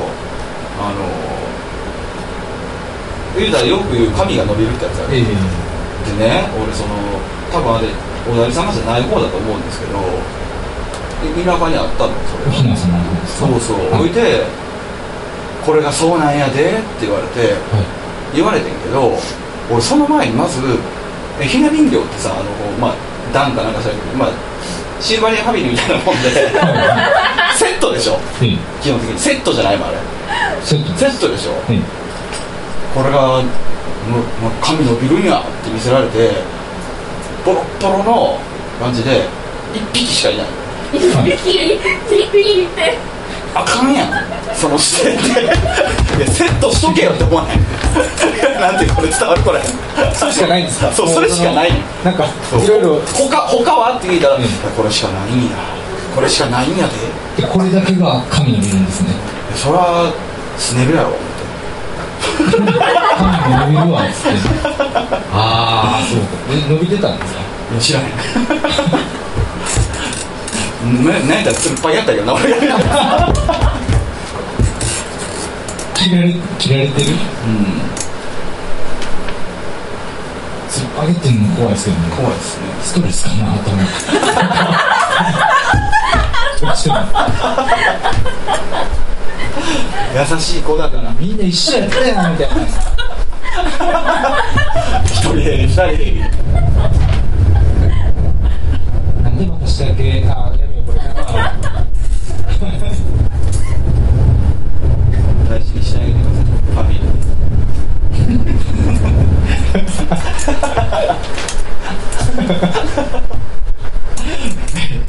[0.82, 1.06] あの
[3.38, 5.18] 言うたらよく言う神が伸びるってやつある。
[5.18, 5.65] ええ
[6.06, 6.94] でね俺その
[7.52, 7.88] 多分あれ
[8.30, 10.00] おだり様じゃない方だと思うんですけど
[11.44, 12.14] 田舎にあったの？
[12.30, 14.02] それがおひなですかそうそう、はい。
[14.02, 14.44] 置いて
[15.66, 18.36] これがそうなんやでって言われてはい。
[18.36, 19.18] 言われてんけど
[19.72, 20.60] 俺その前にまず
[21.42, 22.96] えひな人形ってさあのこうまあ
[23.34, 24.30] 段かなんかしたけどまあ
[25.02, 26.30] シルバニアファミリーみたいなもんで
[27.58, 28.20] セットでしょ？
[28.42, 29.18] ええ基本的に。
[29.20, 29.98] セットじゃないもんあれ。
[30.64, 31.52] セットでしょ？
[31.70, 31.80] ええ
[32.94, 33.42] これが
[34.10, 36.32] もうもう髪伸びるんやって見せられて
[37.46, 38.40] ボロッボロの
[38.80, 39.26] 感じで
[39.74, 40.46] 一匹しかいない。
[40.46, 40.52] は
[41.24, 42.98] いびっくりびって。
[43.56, 44.10] あかんやん。
[44.54, 45.42] その視点で。
[45.44, 45.46] い
[46.22, 47.58] やセットしとけよって思わない。
[48.60, 49.60] なんてこれ伝わるこれ。
[50.14, 50.92] それしかないんですか？
[50.92, 51.72] そうそれしかない。
[52.04, 53.02] なんかいろいろ。
[53.14, 53.98] 他他は？
[53.98, 54.44] って聞いたら、うん。
[54.76, 55.56] これしかないんや。
[56.16, 56.86] これしかないんや
[57.38, 57.42] で。
[57.44, 59.10] でこれだけが神の見るんですね。
[59.56, 60.12] そりゃ
[60.58, 61.10] スネルやろ
[62.26, 64.38] 伸びるわっつって。
[65.32, 66.26] ああそうか。
[66.54, 67.40] で伸びてたんですか？
[67.80, 68.06] 知らへん
[71.04, 72.56] ね、なんやったらつるっぱいやったけどな俺が
[75.96, 77.12] 切られ切られてる。
[77.12, 77.18] うん。
[80.70, 82.10] つっ上げてるの怖いですけどね。
[82.16, 82.64] 怖いですね。
[82.84, 83.92] ストレスかなと思って
[86.66, 86.96] 落ちても
[89.56, 92.62] 優しい子だからみんな一緒やったやんみたいな。
[95.06, 95.80] 一人減り二人
[99.24, 100.04] なんで私だけ？
[100.04, 100.06] あ
[100.60, 100.98] やめようこれ。
[101.00, 101.06] な
[105.50, 107.06] 大事にしてあげてくださいファミリー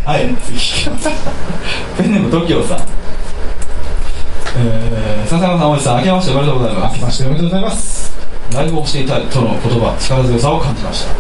[0.04, 0.59] はい次
[1.98, 2.78] ペンネーム TOKIO さん
[4.58, 6.94] えー、笹山さん、大石さん、明けましておめでとうございます。
[6.94, 8.12] 明けましておめでとうございます。
[8.54, 11.12] ライブをしていたいとの言葉力強さを感じました。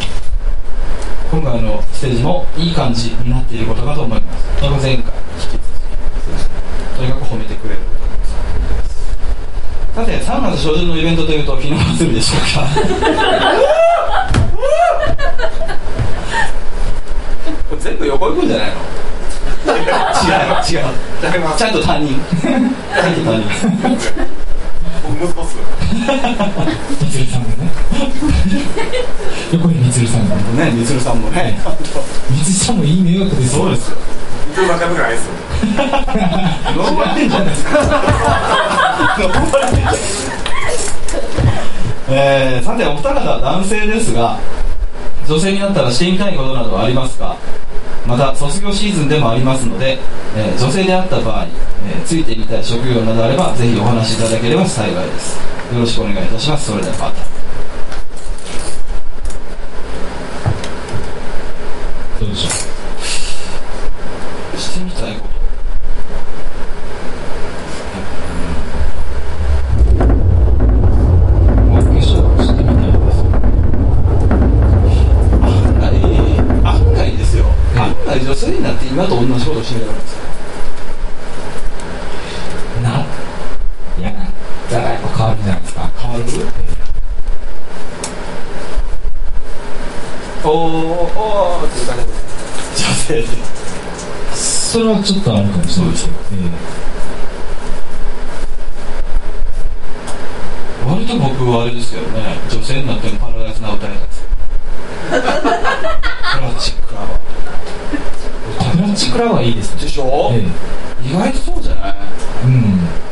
[1.30, 4.46] 今回のステージもいい感じになっていることかと思います。
[4.62, 5.14] 前回引き続
[5.58, 5.60] き
[6.98, 7.80] とにかく褒めてくれる
[9.94, 12.66] さて3月初旬のイベントというと日の祭りでしょうか
[17.80, 18.74] 全部横行くんじゃないの？
[19.66, 20.86] 違う違う。
[21.56, 22.60] ちゃんと他人ちゃん
[23.14, 23.42] と他人
[25.02, 25.56] 僕息子っす
[27.04, 27.52] みつるさんもね。
[29.52, 30.70] 横にみつるさんもね。
[30.72, 31.58] みつるさんもね。
[32.30, 33.62] みつるさんもいい迷惑ですよ。
[33.64, 33.96] そうですよ
[34.52, 35.32] 一応仲良くないっすよ
[36.76, 37.70] 呪われてんじゃないですか
[39.18, 39.94] 呪われてんじゃない
[42.08, 44.38] えー、さてお二方男性ですが
[45.28, 47.36] 女性になったらしてみたいことなどはありますか？
[48.06, 49.98] また卒業シーズンでもありますので、
[50.36, 55.38] えー女性であった場合、えーついてみたい職業などあればぜひお話しいただければ幸いです。
[55.74, 56.66] よろしくお願いいたします。
[56.70, 57.36] それではまた
[62.18, 62.50] どうでしょ
[64.58, 65.36] してみたいこと
[70.04, 72.02] うお化粧
[72.42, 73.14] してみたいです
[75.42, 75.84] 案外
[76.64, 77.44] 案外ですよ
[77.76, 80.16] 案外女性になって今と同じことしてみたいです
[82.82, 83.04] な
[83.98, 84.28] いやなっ
[84.70, 86.24] たらやっぱ変わるんじゃないですか変わる
[90.44, 92.16] おーおーっていう感じ
[93.06, 93.26] 性で
[94.34, 95.92] それはちょっとあるかもしれない。
[95.92, 96.08] です
[100.84, 104.26] 割と僕はあれですけどね女性になってもパラダイスな歌えたんですよ
[105.06, 105.14] プ
[106.42, 107.20] ラスチックラバ
[107.92, 110.44] えー、プラスチックラバーいいですねーでしょ、え
[111.08, 113.06] 意外とそうじゃないえうん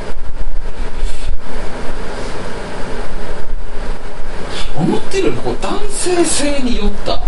[4.83, 7.23] 思ってるよりこう男性性に酔った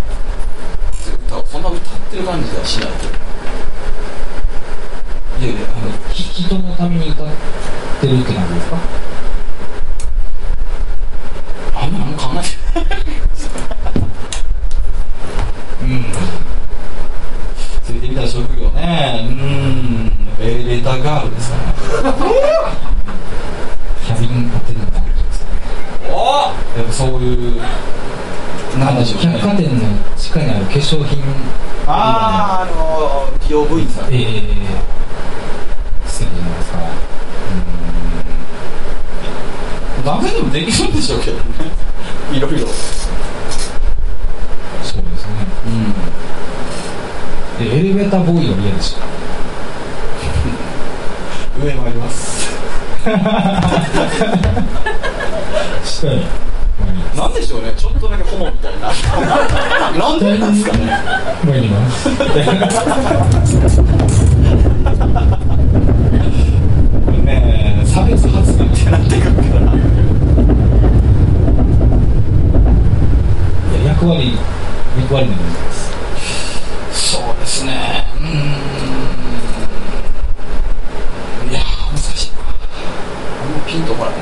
[1.28, 2.90] 歌をそんな歌ってる感じではしない
[5.38, 5.52] いやい
[6.16, 7.26] やあのひ人のために歌っ
[8.00, 8.76] てるって感じですか？
[11.74, 12.86] あんま考えてない
[15.82, 15.88] うん。
[17.84, 19.26] ついてみた職業ね。
[19.28, 20.12] うん。
[20.38, 21.62] エレベーターガールですかね
[24.04, 25.56] キャビンアテンダントですかね
[26.10, 26.14] お
[26.78, 27.60] やっぱそういう
[28.78, 29.80] なんでしょうね百貨店の
[30.16, 31.22] 地下にある化粧品
[31.86, 34.22] あああの美容部員さんええ
[36.06, 36.78] 素敵じゃないですか
[40.04, 41.44] ダメでもできるんでしょうけどね
[42.34, 42.72] いろいろそうで
[44.84, 45.32] すね
[45.66, 45.68] う
[47.64, 49.00] んでエレベーターボーイは嫌でした
[51.58, 52.50] 上もあります
[55.84, 56.20] したい
[57.16, 58.92] なんでしょうねちょっとだけホモみたいな
[59.98, 60.20] なん
[60.52, 60.98] ですかね。
[61.44, 62.08] 参ります
[67.24, 69.76] ねえ差別発言ってなってくるからい
[73.84, 74.38] や役割
[74.98, 75.90] 役割の問題です
[77.12, 78.28] そうですねうーん
[81.50, 82.38] いやー難しいな
[83.42, 84.18] あんまピンとこないな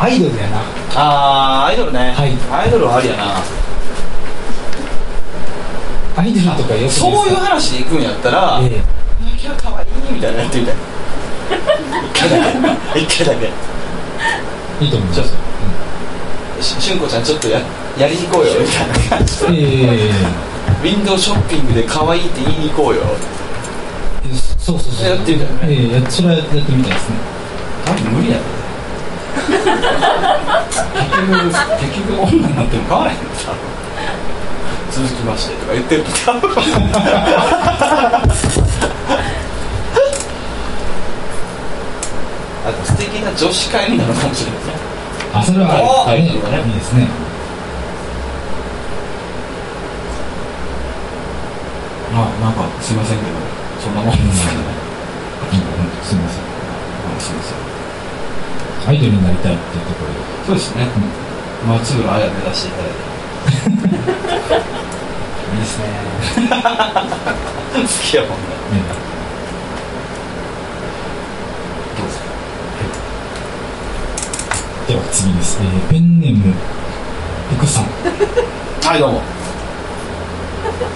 [0.00, 0.58] アイドルやな
[0.94, 3.24] あーアイドルねはいアイドルはありやな
[6.16, 8.72] アイドルとかよくですかそういう話で行くんやったら、えい
[9.44, 10.74] や可愛いみたいなやってみたい
[12.10, 12.36] 一回だ
[12.94, 13.50] け一回だけえ
[14.84, 15.22] いいと思います
[16.60, 17.60] ししゅんこちゃんちょっとや
[17.96, 19.46] やりに行こうよみたいな感じで。
[19.48, 19.52] え
[20.08, 20.10] え
[20.80, 22.94] ウィンドウショッピングで可愛いって言いに行こう。
[22.94, 23.02] よ
[24.24, 25.08] えそうそうそう。
[25.08, 27.16] やってみたいねええやそれはやってみたいですね
[27.86, 28.36] 多分無理や。
[28.36, 28.42] ろ
[29.40, 29.58] 結
[31.26, 31.40] 局
[31.80, 33.18] 結局女になっても変わらへん。
[33.18, 33.52] のさ
[34.92, 36.04] 続きましてとか言ってる。
[36.04, 36.50] と多分
[42.66, 44.74] あと素敵な女子会になるかもしれないですね
[45.32, 47.08] あそれはおありタイトルがねいいですね
[52.18, 53.30] まあなんかすいませんけど
[53.78, 54.66] そんなもんですけどね、
[55.54, 56.42] うんうんすみません。
[56.42, 58.90] まあすいません。
[58.90, 60.18] アイドルになりたいっていうところで。
[60.46, 60.88] そうですね、
[61.68, 62.98] 松浦綾目指していただいて。
[65.54, 65.84] いいですね。
[67.72, 68.34] 好きやもんね。
[71.96, 72.14] どうぞ。
[74.88, 76.52] では次です、えーペンネーム
[77.56, 77.84] 福さん。
[77.84, 77.86] い
[78.84, 79.22] はいどうも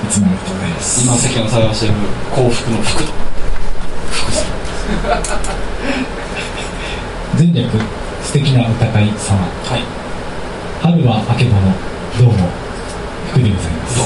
[0.08, 1.04] つもありがとうございます。
[1.04, 1.94] 今世間を探している
[2.30, 3.12] 幸福の福と。
[4.12, 4.52] 福さん
[7.38, 7.70] 前略
[8.22, 9.40] 素敵な歌会様。
[9.40, 9.82] はい。
[10.82, 11.72] 春はあけぼの
[12.18, 12.48] どうも
[13.30, 13.98] 福でございます。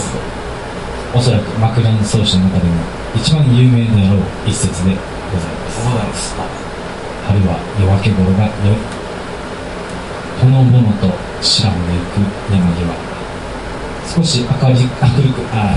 [1.14, 2.74] おそらく枕草子の中でも
[3.14, 5.84] 一番有名であろう一節でございます。
[5.84, 6.34] ございます。
[7.26, 8.52] 春は夜明け頃がよ
[10.40, 11.10] ほのぼのと
[11.42, 12.20] 白んでいく
[12.52, 13.05] 山際
[14.14, 15.76] 少し明る明るくあ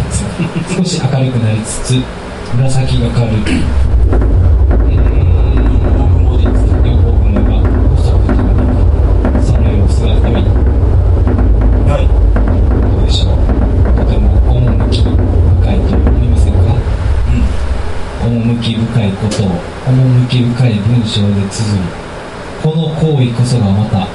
[0.76, 2.02] 少し明るくなりつつ
[2.56, 3.32] 紫がかる。
[14.92, 16.60] 趣深いと思いませんか？
[18.24, 19.46] 趣深いことを
[19.88, 21.84] 趣深い文章で綴る。
[22.64, 24.08] この行為こそがまた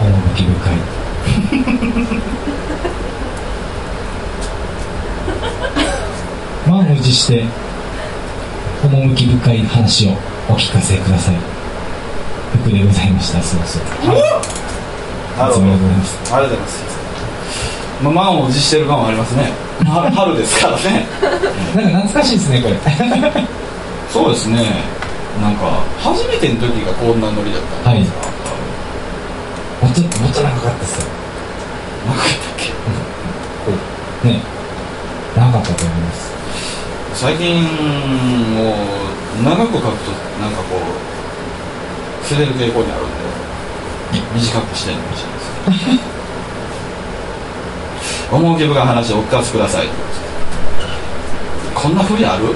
[0.00, 0.76] 趣深い
[6.82, 7.44] 満を持して
[8.84, 10.12] 趣深い話を
[10.48, 11.34] お聞かせください。
[12.62, 13.42] 福でございました。
[13.42, 14.30] そうそうなるほどい
[15.36, 16.34] つもありがとうございます。
[16.34, 16.84] ありがとうございます。
[18.02, 19.52] まあ満を持してる感はありますね。
[19.84, 21.06] 春 春ですからね。
[21.74, 22.76] なんか懐かしいですねこれ。
[24.12, 24.64] そうですね。
[25.42, 28.18] なんか初めての時がこんなノリだったんですか、
[29.82, 31.06] もっともっと長かったですよ。
[32.06, 32.32] なかったっ
[34.22, 34.28] け？
[34.28, 34.40] ね
[35.36, 36.37] 長かったと思います
[37.18, 37.64] 最近
[38.54, 38.78] も
[39.40, 40.76] う長く書くとなんかこ
[42.22, 45.98] う捨てる傾向にあるんで短くしてるかもしれないですね。
[48.30, 49.88] 趣深い話をお聞かせください
[51.74, 52.54] こんなふりある？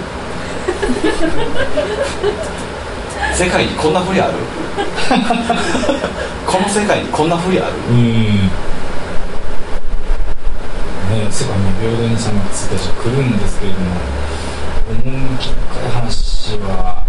[3.35, 4.35] 世界にこんなふりある？
[6.47, 7.73] この世界にこんなふりある？
[7.91, 7.97] うん。
[7.97, 8.49] ね
[11.33, 14.22] 世界に平等にさんがついた人来るんですけれども。
[14.93, 17.05] 趣深い話は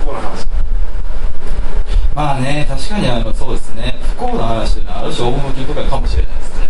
[0.00, 0.46] 不幸な話
[2.14, 3.98] まあね確かにあのそうですね。
[4.16, 6.68] 不幸な話というのはある種趣深いかもしれないですね。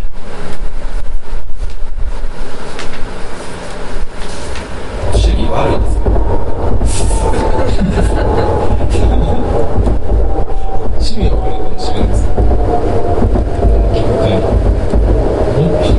[5.12, 6.02] 趣味悪いですよ
[11.00, 12.24] 趣味は悪いかもしれないです
[15.54, 15.92] 趣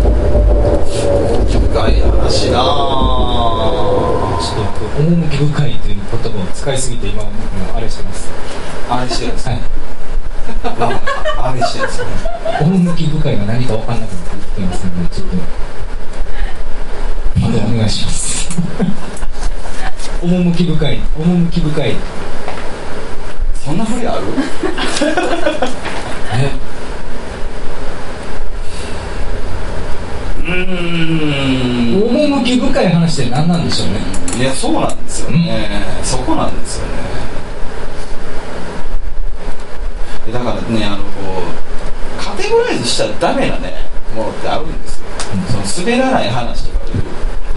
[1.59, 2.63] 深い深い話なぁ
[4.41, 8.29] ちょっと趣深いという言葉を使いすぎて今僕もあれしてます
[8.89, 9.59] あれしてるんですはい
[11.37, 12.05] あれしてるんですよ
[12.61, 15.35] 趣深いが何か分かんなくなってきてますのでちょっと
[17.39, 18.25] またお願いします
[20.21, 21.95] 趣深い趣深い
[23.53, 24.21] そんなふりある
[26.33, 26.51] え
[30.39, 33.99] うーん趣深い話って何なんでしょうね
[34.39, 35.69] いやそうなんですよね、
[36.01, 36.93] そこなんですよね。
[40.25, 41.09] でだからねあのこ
[42.19, 43.73] うカテゴライズしちゃダメなね
[44.15, 45.05] ものってあるんですよ、
[45.63, 46.85] その滑らない話とか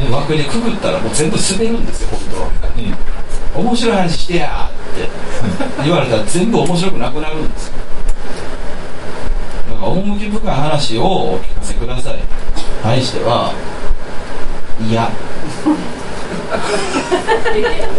[0.03, 2.51] いう枠でくぐったらもう全部滑るんですよ本当は。
[2.77, 2.93] え
[3.59, 5.09] 面白い話してやーって。
[5.85, 7.75] 言われたら全部面白くなくなるんですよ。
[9.71, 12.19] だから趣深い話をお聞かせください。
[12.83, 13.53] 対しては
[14.81, 15.11] いや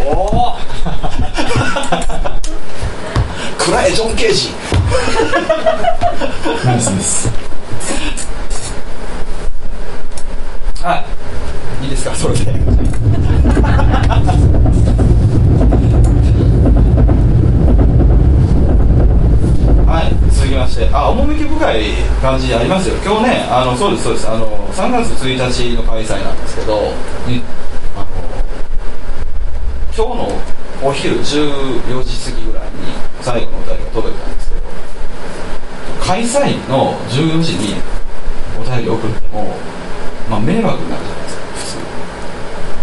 [0.06, 0.56] おお
[3.58, 4.50] 暗いジョン・ケージ
[6.66, 7.30] ナイスです
[10.84, 11.04] は
[11.82, 11.86] い。
[11.86, 12.16] いいですか？
[12.16, 12.52] それで。
[19.88, 20.90] はい続きまして。
[20.94, 21.84] あ趣深い
[22.22, 22.96] 感じありますよ。
[23.04, 24.30] 今日ねあのそうですそうです。
[24.30, 26.74] あの3月1日の開催なんですけど
[27.28, 27.42] えあの
[30.00, 30.32] 今日の
[30.82, 32.72] お昼14時過ぎぐらいに
[33.20, 34.62] 最後のお便りが届いたんですけど
[36.00, 37.76] 開催の14時に
[38.58, 39.56] お便り送っても、
[40.30, 41.66] まあ、迷惑になるじゃないですか普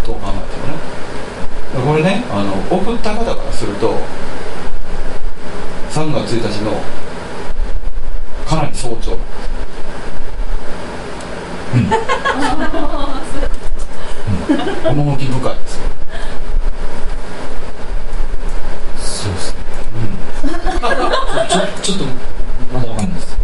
[0.03, 0.77] 通どう考えてもね。
[1.89, 3.95] これねあの送った方からすると
[5.89, 6.73] 3月1日の
[8.45, 9.17] かなり早朝
[14.83, 15.97] 趣深いですよ
[18.97, 19.59] そうですね
[21.49, 22.05] ちょちょっと
[22.73, 23.37] まだ分かんないです。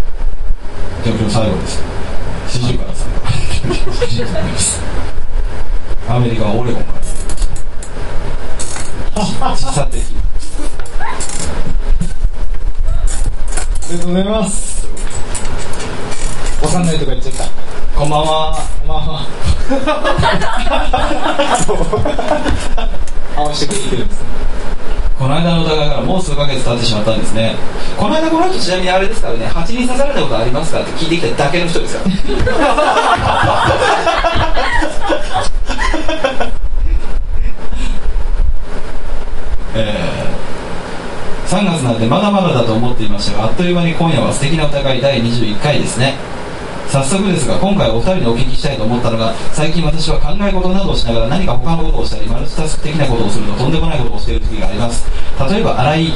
[1.04, 1.82] じゃあ今日最後です。
[2.49, 3.14] 四十から最後
[6.10, 7.01] アメリカはオレゴンから
[9.56, 11.06] 時差的あ
[13.89, 14.88] りがとうございます。
[16.62, 17.45] 分かんないとか言っちゃった。
[17.99, 18.58] こんばんは。
[18.88, 19.43] ま あまあ
[23.36, 24.43] 合わせてくれてるんですね
[25.18, 27.55] この間の疑いからもう数ヶ月経ってしまったんですね。
[27.97, 32.16] この間この人ちなみにあれですからね蜂に刺されたことありますかって聞いてきただけの人ですから
[39.76, 40.34] えー
[41.53, 46.16] 3月なんてまだまだだと思っていましたがあっという間に今夜は素敵な歌会第21回ですね。
[46.94, 55.10] 早速ですが今回お二人にお聞きしたいと思ったのが最近私は考え事などをしながら何か他のことをしたりマルチタスク的なことをするととんでもないことをしている時があります。
[55.50, 56.14] 例えば洗い流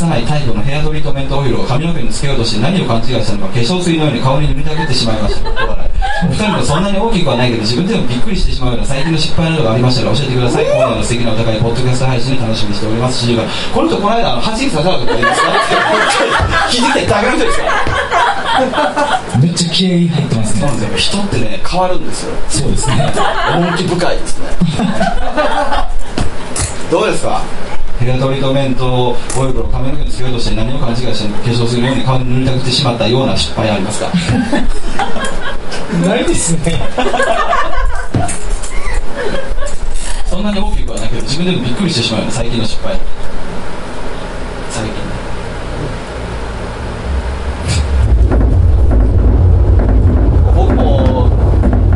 [0.00, 5.50] さないタイプのヘアトリートメントオイルを髪の毛につけようとして何を勘違いしたのか化粧水のように顔に塗りたくてしまいました
[6.24, 10.64] お二人もそんなに大きくはないけど自分でもびっくりしてしまうような最近の失敗などがありましたら教えてください。
[10.64, 13.36] 今夜の素敵なお互いポッドキャスト配信楽しみにしておりますし
[13.74, 15.48] この人この間あの蜂に刺されたことありますか
[16.72, 18.23] 気づいてだけの人ですか？
[19.40, 20.62] めっちゃ気合い入ってますね。
[20.66, 22.32] なんで人ってね変わるんですよ。
[22.48, 23.12] そうですね。
[23.56, 24.46] 趣深いですね。
[26.90, 27.40] どうですか？
[28.00, 34.08] ヘアトリートメントオイルを髪の毛につけようとして何を勘違いして化粧水のように顔に塗りたくってしまったような失敗ありますか？
[36.06, 36.82] ないですね。
[40.28, 42.98] そんなに大きくはないけど自分でもびっくりしてしまうような最近の失敗
[44.70, 44.92] 最近
[50.56, 51.28] 僕も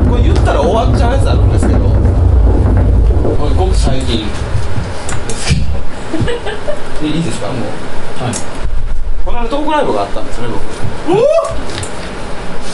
[0.09, 1.95] これ言ったら終わっちゃうやつあるんですけどこ
[3.49, 4.33] れごく最近で
[5.35, 5.61] すけど
[7.03, 7.57] でいいですかもう
[8.23, 8.35] はい
[9.25, 10.65] この間トークライブがあったんですよね僕。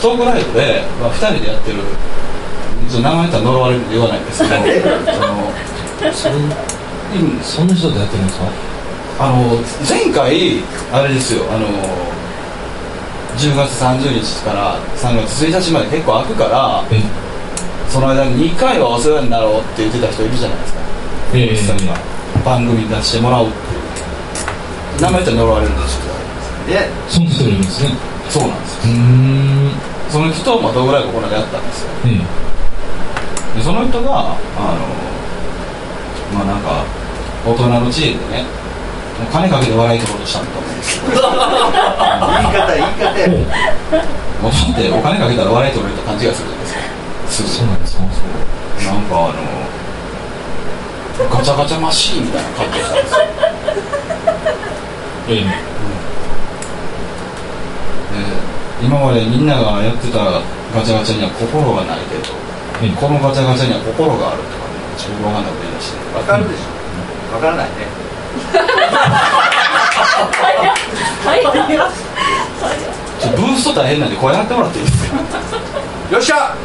[0.01, 1.77] トトークライブで、まあ、2人でやってる
[2.89, 4.63] ちょっと名前言ったら呪われるんで言わないんですけどその
[6.13, 6.33] それ
[7.43, 8.45] そんな人とやってるんですか？
[9.17, 11.67] あの前回あれですよあの
[13.37, 17.01] 10月30日から3月1日まで結構空くからえ？
[17.89, 20.79] その間に2回はお世話になろうって言ってた人いるじゃないですか。
[21.33, 21.51] ええ。
[21.51, 21.95] おじさんが
[22.43, 25.01] 番組に出してもらおうっていう。
[25.01, 26.14] 名前言ったら呪われるんでしょ
[26.67, 27.89] でその人いるんですね。
[28.29, 28.79] そうなんです
[30.09, 31.89] その人もドグライブこの間やったんですよ。
[32.05, 34.35] えでその人があの
[36.33, 36.83] まあなんか
[37.45, 41.19] 大人の知恵でねもう金かけて笑い取ろうとしたんだと思うんですよ言い
[42.51, 46.81] 方言い方やもうだってお金かけたら笑い取れると勘違いするじゃないですか
[47.29, 48.01] すぐそうなんですか？
[48.91, 53.19] なんかあのガチャガチャマシーンみたいな格好したんですよ。
[55.29, 55.39] ええ。
[55.39, 55.45] で
[58.85, 62.29] 今までみんながやってたガチャガチャには心がないけど
[62.85, 66.69] ええこのガチャガチャには心があるとかね自分が分かんなくて言い出してわかるでしょ。
[67.35, 67.89] わからないね。
[71.25, 71.41] はい
[73.19, 75.17] ちょブースト大変なんで声張ってもらっていいですか？
[76.11, 76.55] よっしゃ！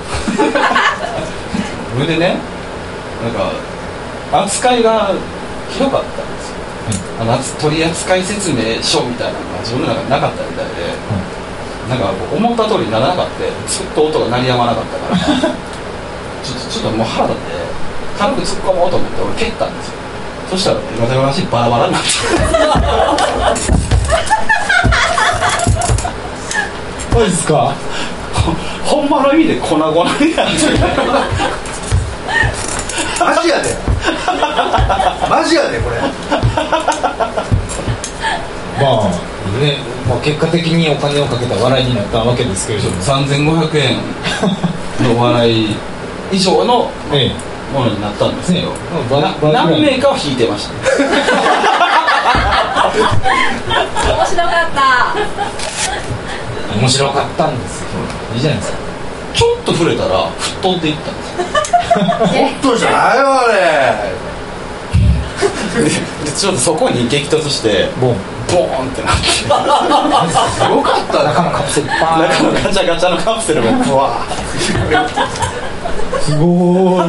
[1.95, 2.37] それでね
[3.23, 3.53] なんか
[4.45, 5.15] 扱いが
[5.71, 6.57] ひどかったんですよ、
[7.21, 10.73] あの扱取扱説明書みたいなのが自分の中になかったみたいで、
[11.91, 13.33] なんか思った通りにならなかった。
[13.69, 15.19] ずっと音が鳴りやまなかったから。
[16.45, 17.51] ちょっとちょっともう腹立って
[18.19, 19.93] 軽く突っ込もうと思って俺蹴ったんですよ。
[20.51, 22.09] そしたらガチャガチャバラバラになって。
[27.13, 27.75] そうですか？
[28.87, 30.53] ほほんまの意味で粉々になって。
[33.21, 33.77] マジやで。
[35.29, 35.97] マジやでこれ
[38.81, 39.11] まあ
[39.61, 39.77] ね、
[40.09, 42.97] まあ、結果的にお金をかけた笑いになったわけですけれども。
[42.97, 43.99] 3500円
[45.15, 45.77] の笑い
[46.33, 47.31] 以上のえ
[47.73, 48.73] ものになったんですけど、
[49.53, 50.73] 何名かは引いてました。
[54.11, 55.15] 面白かった。
[56.75, 57.89] え面白かったんですよ。
[58.35, 58.79] いいじゃないですか。
[59.35, 61.45] ちょっと触れたら吹っ飛んでいったんですよ。
[62.27, 64.31] 本当じゃないわあれ。
[65.85, 65.91] でで
[66.37, 68.17] ちょっとそこに激突してボン
[68.53, 74.27] ボーンってなってすごかった中のカプセル中のガチャガチャのカプセルがブワ
[76.21, 77.09] すごーい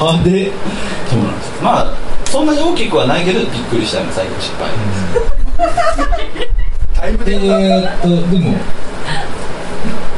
[0.00, 0.52] 派手
[1.08, 1.94] そうなんですまあ
[2.26, 4.70] そんなに大きくはないけどびっくりしたのが最後失敗。
[4.70, 4.76] で
[6.44, 8.58] すタイムででえーっとでも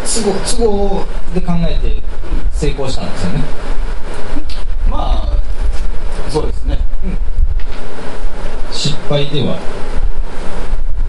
[0.05, 2.03] 都合都合で考えて
[2.53, 3.45] 成功したんですよね。
[4.91, 5.29] まあ
[6.31, 6.79] そうですね。
[7.05, 7.30] 失
[9.11, 9.59] 敗では。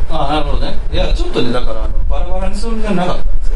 [0.10, 0.76] ああなるほどね。
[0.92, 3.56] いやちょっとねだからあのバラバラにするんじゃなかったんですけ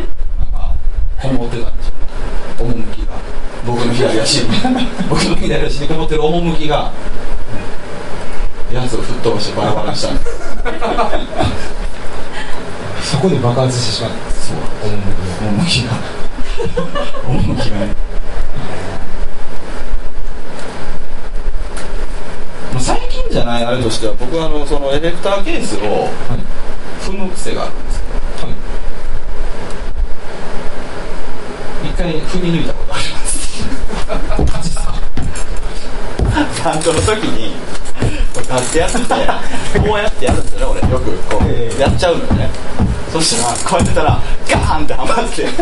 [0.00, 0.06] ど。
[0.40, 0.74] なんか
[1.20, 3.12] こもってたんでしょうね趣が
[3.66, 4.36] 僕の左足。
[4.38, 4.48] に
[5.10, 6.90] 僕の左足にこもってる趣が
[8.72, 10.30] やつを吹っ飛ばしてバラバラにしたんです。
[13.12, 14.16] そこで爆発してしまった。
[14.32, 14.56] そう
[15.42, 15.92] 趣が。
[17.28, 17.94] 趣がね
[22.72, 26.10] まあ最近じゃないあれとしては僕はあのそのエフェクターケースをはい
[27.04, 28.04] 踏む癖があるんですよ。
[28.46, 28.52] はい。
[31.84, 33.64] 一回踏み抜いたことあります。
[36.64, 37.50] バンドの時に
[38.32, 39.04] こう立ってやってて
[39.80, 40.92] こうやってやるんですよね俺。
[40.92, 41.48] よくこう
[41.80, 42.48] やっちゃうのよね。
[43.10, 45.48] そしたらこうやってたらガーンってはまって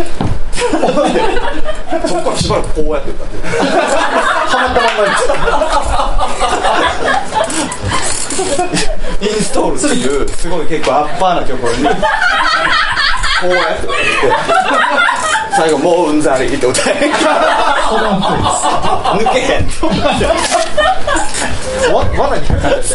[2.07, 5.05] そこからしばらくこうやってたって はまったまんま
[7.29, 7.32] に
[9.21, 13.87] インストールっていうすごい結構アッパーな曲にこうやって。
[13.87, 13.93] って
[15.55, 16.95] 最後「もううんざり」って歌え
[19.15, 20.27] 抜けへんと思って。
[21.93, 22.95] わ罠にかかって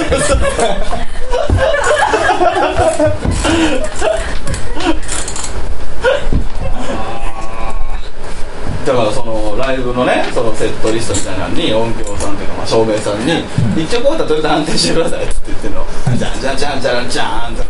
[8.86, 13.46] だからそのライブのねそのセットリストみたいなのに音響さんと照明さんに
[13.82, 15.86] 「一曲終わったらとりあえず安定してください」って言ってるの
[16.18, 17.64] 「じゃんじゃんじゃんじゃんじゃん」って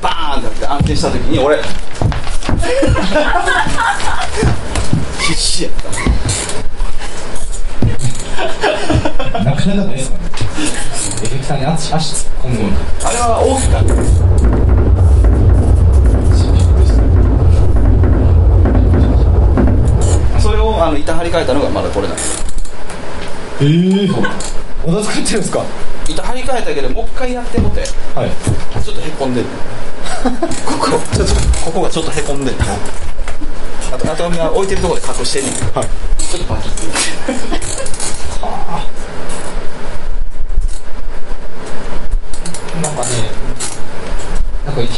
[0.00, 1.60] バーンってなって安定した時に俺
[5.20, 5.72] 必死やっ
[9.32, 10.22] たなかなかですよね
[11.24, 12.72] エフェクターに足足突っ込む
[13.04, 14.22] あれは大きかったです
[20.42, 22.41] それをあの板張り替えたのがまだこれなんです
[23.64, 24.08] ええ
[24.86, 25.62] まだ作ってるんですか？
[26.08, 27.80] 板張り替えたけどもう一回やってもて。
[28.14, 28.30] はい。
[28.84, 29.46] ちょっとへこんでる
[30.66, 30.90] ここ。
[31.14, 31.34] ちょっと
[31.64, 32.64] ここがちょっとへこんでんの。
[33.92, 35.52] あとあとみは置いてるところで隠してんねん。
[35.54, 35.88] けど、はい。
[36.18, 36.86] ちょっとパキッて。
[42.82, 43.08] なんかね
[44.66, 44.88] なんか柔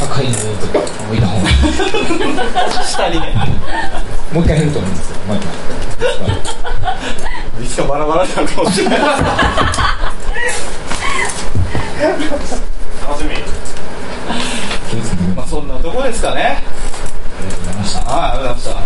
[0.00, 0.78] らかいのとか
[1.08, 1.48] 置いた方が
[2.86, 3.34] 下にね。
[4.32, 5.16] もう一回減ると思うんですよ。
[5.28, 5.48] 毎回
[7.62, 9.14] いつかバラバラになるかもしれない楽
[13.20, 13.30] しみ。
[15.34, 16.62] まあそんなとこですかね。
[17.38, 18.80] ありがとうございましたはいありがとうございました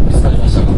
[0.00, 0.68] 見つかりましたか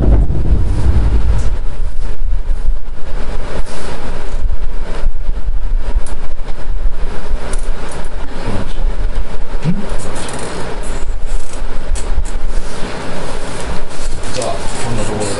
[14.32, 14.47] じゃあ
[14.84, 15.30] こんなところで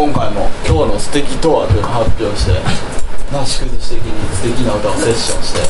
[0.00, 2.52] 今回も「今日の素敵とは」というのを発表して
[3.30, 4.00] な祝日的に
[4.34, 5.60] 素敵な歌をセッションして。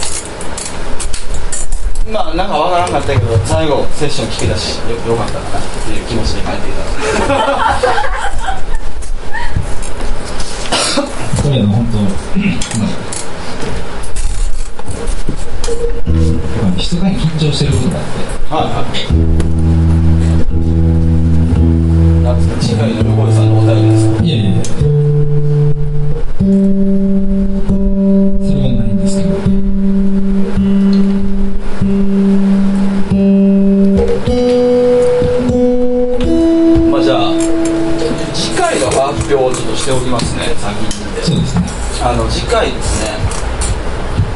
[2.12, 7.41] まあなんかわからんかったけど最後セッション聞けたしよよかったかなっていう気持ちで帰っていただ
[11.43, 12.05] これあの本当、ま
[16.68, 18.55] あ、人が緊張してることがあって。
[18.55, 19.89] はいはい
[22.41, 26.45] ですか次回の横井さんのお便りですかいやいやいやそ
[28.55, 29.18] れはないんです。
[29.18, 29.30] けど
[36.91, 37.20] まあじゃあ
[38.34, 40.55] 次回の発表をちょっとしておきますね。
[40.57, 40.91] 先に
[41.22, 41.62] そうですね
[42.03, 43.11] あの次回ですね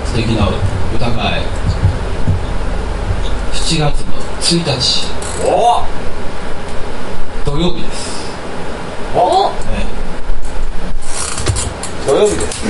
[0.04, 0.48] 素敵な
[0.94, 1.42] 歌会。
[3.54, 5.06] 7月の1日
[5.42, 5.48] お
[7.46, 7.93] 土曜日です
[9.16, 10.04] おええ
[12.06, 12.64] 土曜日です。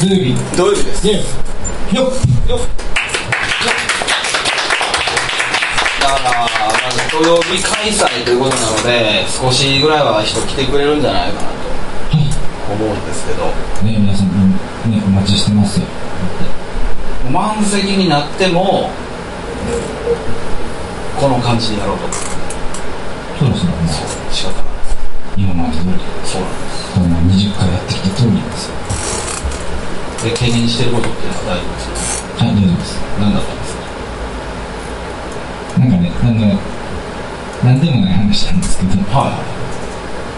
[0.00, 0.34] 土曜日。
[0.56, 0.84] 土曜日。
[0.84, 1.16] ですよっ。
[1.94, 2.06] よっ。
[2.50, 2.58] よっ。
[6.00, 6.48] だから
[7.10, 11.54] 土曜日開催ということなので少しぐらいは人来てくれるんじゃないかなと
[12.74, 13.46] 思うんですけど
[13.88, 15.86] ね皆さんねお待ちしてますよ
[17.30, 18.28] 満席になっ。
[18.36, 18.90] ても
[21.18, 22.23] この感じになろうと
[30.24, 30.30] で
[30.68, 32.98] してることっていうのは大丈夫ですかはい大丈夫です。
[33.20, 33.80] 何だったんですか？
[35.80, 36.46] なんかねなんか
[37.64, 38.90] なんでもない話なんですけど。
[39.12, 39.32] は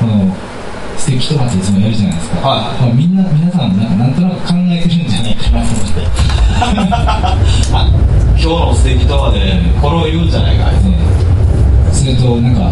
[0.01, 0.35] この
[0.99, 2.93] 素敵とかっていつもやるじゃないですか、はい。
[2.97, 5.35] みんな皆さんなんかなんとなく考えてるんじゃない。
[5.37, 6.03] かなと思ってい。
[8.37, 8.75] 今日の
[9.07, 9.39] とはで
[9.81, 10.59] これを言うんじゃない。
[10.59, 10.99] かね
[11.93, 12.71] それとなんか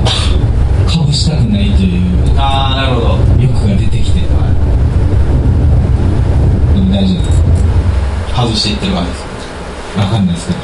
[0.89, 1.71] かぶしたくない。
[1.77, 1.97] とい。
[1.97, 2.01] う
[2.37, 4.03] ああなるほど欲が出て
[6.95, 7.43] 大丈夫です
[8.37, 9.25] 外していってる感じです
[9.99, 10.61] わかんないですけど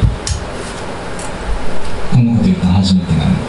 [2.12, 3.40] こんなこと言うの初めてなんで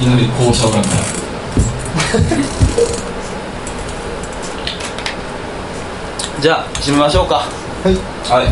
[0.00, 1.04] きなり校舎裏みたいな
[6.40, 7.36] じゃあ締めましょうか。
[7.36, 7.94] はい。
[8.28, 8.42] は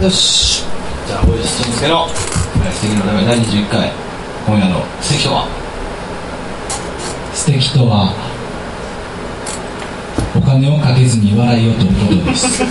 [0.00, 0.02] い。
[0.02, 0.64] よし。
[1.06, 2.08] じゃあ大石慎介のの
[3.04, 3.92] ため第21回
[4.46, 5.46] 今夜の素敵とは？
[7.34, 8.27] 素敵とはお
[10.48, 12.64] 金をかけずに笑いを取ることです。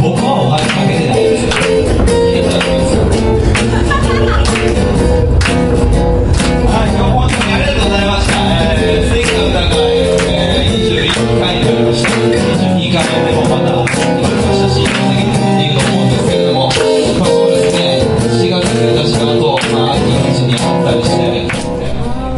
[0.00, 1.46] 僕はお前かけてないです。
[1.46, 1.66] よ聞
[2.38, 3.02] いたらいいですよ
[6.70, 7.82] はい今日本当にありが
[10.62, 11.10] 21
[11.40, 12.08] 回になりました。
[12.08, 14.01] 22回目でもまた決まりました。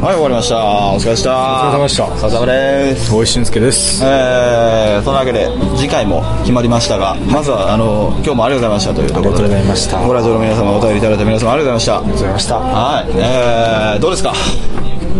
[0.04, 0.58] はい終わりました。
[0.92, 1.32] お疲れでした。
[1.32, 2.04] お疲れ様でした。
[2.04, 3.10] お疲れ様です。
[3.10, 4.04] 大石俊介です。
[4.04, 5.48] えー、そのわけで
[5.78, 10.06] 次回も決まりましたがまずはあの今日もありがとうございましたというところでありがとうございました。
[10.06, 11.96] ご来場の皆様お便りいただいた皆様ありがとうございました。
[11.96, 12.58] ありがとうございました。
[12.60, 14.34] はい、えー、どうですか？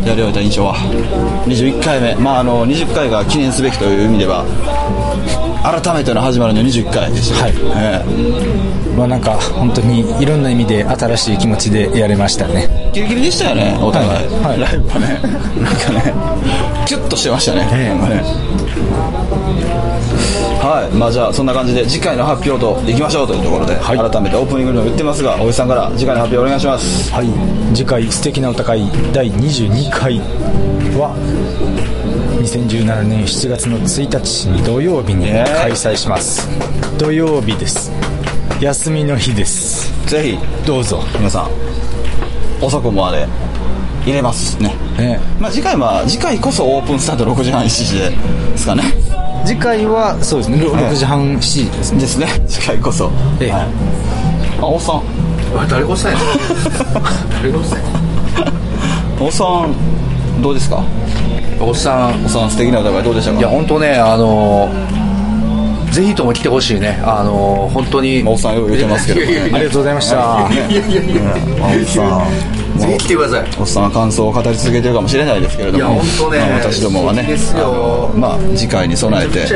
[0.05, 0.77] やり終えた印象は
[1.49, 2.15] ？21回目。
[2.17, 4.45] まああの20回が記念すべきという意味では
[5.65, 7.55] 改めての始まりの21回でした、はい。
[7.75, 12.69] えまあなんか本当にいろんな意味で新しい気持ちでやれましたね。
[12.91, 14.51] ーキリキリでしたよねお互い、はい。
[14.51, 15.07] はいライブはね。
[15.63, 16.13] なんかね
[16.87, 17.89] キュッとしてましたね,、ええ。
[17.89, 18.23] なんかね。
[20.61, 20.95] はい。
[20.95, 23.99] まあじゃあそんな感じで次回の発表といきましょうというところで、はい。
[23.99, 27.11] 改めてオープニングにも言ってますが大石さんから次回の発表お願いします。
[27.11, 27.27] はい。
[27.75, 28.83] 次回「素敵な歌会」
[29.15, 30.21] 第22回
[30.99, 31.17] は
[32.45, 36.49] 2017年7月の1日土曜日にイエ開催します。
[36.99, 37.91] 土曜日です。
[38.61, 39.93] 休みの日です。
[40.09, 42.65] ぜひどうぞ皆さん。
[42.65, 43.27] 遅くまで
[44.05, 44.75] 入れますね。
[44.99, 48.83] ねまあ次回は次回こそオープンスタート6時半7時でですかね。
[49.47, 52.01] 次回はそうですね6時半7時ですね。
[52.01, 52.27] ですね。
[52.49, 53.51] 次回こそ、ええ。
[53.51, 53.69] はい、
[54.61, 55.03] あおっさん。
[55.69, 56.21] 誰がしたいの
[57.31, 57.83] 誰がしたい
[59.21, 60.83] おっさんどうですか？
[61.61, 62.25] おっさん。
[62.25, 63.39] おっさん素敵な歌声どうでしたか？
[63.39, 64.69] いや本当ねあの
[65.95, 67.01] ぜひとも来てほしいね。
[67.05, 68.25] あの本当に。
[68.25, 70.45] まあおっさんよく言ってますけどありがとうございました。
[70.45, 70.57] おっさ
[72.27, 73.51] んぜひ来てください。
[73.61, 75.79] おっさんは感想を語り続けてるかもしれないですけれど。
[75.79, 76.39] もいや本当ね。
[76.41, 77.23] まあ私どもはね。
[78.17, 79.55] まあ次回に備えて、めっち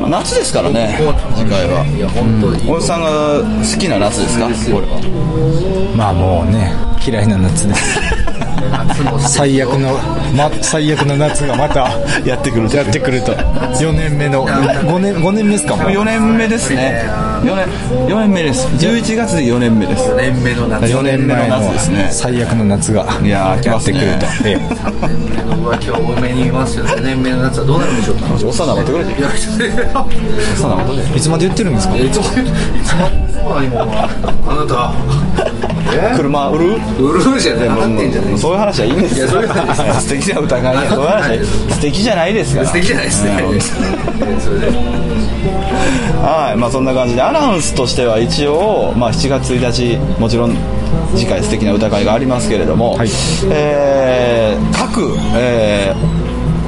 [0.00, 0.98] まあ、夏ですからね。
[1.36, 1.84] 次回は。
[1.84, 2.70] いや本当に。
[2.72, 4.46] おっさんが好きな夏ですか？
[4.72, 4.98] これは。
[5.94, 6.72] まあもうね
[7.06, 8.00] 嫌いな夏です
[9.28, 9.92] 最悪の、
[10.34, 11.88] ま、最悪の夏がまた
[12.26, 17.04] やってくるやってくると4年目の5年5年目ですかもう4年目ですね
[17.42, 17.68] 4年
[18.08, 32.26] 4年目です11月で4年目です4年目の夏4年目の夏ですね最悪の夏がいややってくると、ええ4年目の浮気を多めに言いますけど4年目の夏はどうなるんでしょうかおっさん黙ってくれておっさん黙ってくれていつまで言ってるんですかいつもい
[32.84, 34.92] つもそうなにもうあなた
[35.46, 35.57] え
[36.16, 36.76] 車売る？
[36.98, 38.38] 売るじゃない。
[38.38, 39.26] そういう話はいいんですよ。
[39.26, 39.78] いやそういう話。
[39.78, 40.88] です素敵な歌がね。
[40.88, 41.38] そういう話。
[41.38, 43.30] は 素敵じゃないですから素敵じゃないですね。
[46.22, 46.58] はい。
[46.58, 50.56] まあそんな感じでアナウンスとしては一応、まあ、7月1日もちろん
[51.14, 53.08] 次回素敵な歌会がありますけれども、はい。
[53.50, 56.17] えー各、えー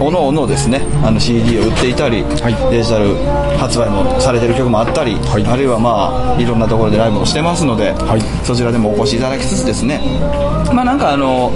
[0.01, 0.80] おのおのですね。
[1.05, 2.72] あの CD を売っていたり、はい。
[2.72, 3.14] デジタル
[3.59, 5.44] 発売もされてる曲もあったり、はい。
[5.46, 8.20] あるいはまあいろんなところでライブをしてますので、はい。
[8.44, 10.01] そちらでもお越しいただきつつですね。
[10.72, 11.53] まあなんかあの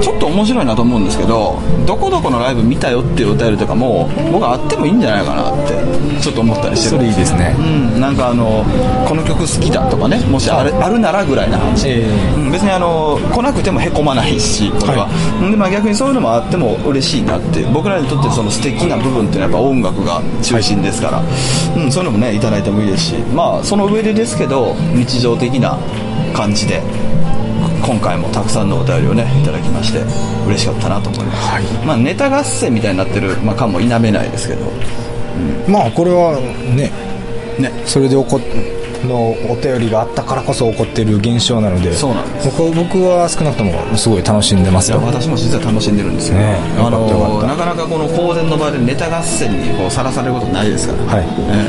[0.00, 5.74] ちょっと面白いなと思うんですけどどこどこのライブ見たよっていうお便りとかも僕はあってもいいんじゃないかなって
[6.20, 7.54] ちょっと思ったりしてそるれいいですね。
[7.58, 7.62] う
[7.98, 8.64] ん、なんかあの
[9.06, 12.34] この曲好きだとかねもしあるあるならぐらいな話、ええ。
[12.36, 12.52] うん。
[12.52, 21.22] 別にあの来なくてもへこまないしこれは、はでまあ、逆にそういうのもあっても嬉しいなって僕らにとってその素敵な部分っていうのはやっぱ音楽が中心ですから、
[21.76, 23.14] うん、そういうのもねいただいてもいいですし。
[23.34, 25.78] まあその上でですけど日常的な
[26.34, 26.82] 感じで
[27.84, 30.00] 今回もたくさんのお便りをねいただきまして
[30.46, 34.72] 嬉しかったなと思います、まあ、ネタ合戦みたいになってる、まあ、感も否めないですけど。
[35.68, 36.38] まあこれは
[36.76, 36.90] ね
[37.58, 37.70] ね。
[37.86, 38.36] それで起こ
[39.04, 42.50] のお便りがあったからこそ起こってる現象なのでそうなんです。
[42.58, 45.00] 僕僕は少なくともすごい楽しんでますよ。
[45.04, 47.06] 私も実は楽しんでるんですよ、ねあの
[47.42, 51.24] なかなかこの公然の場でネタ合戦にさらされることないですから、はい。
[51.24, 51.68] え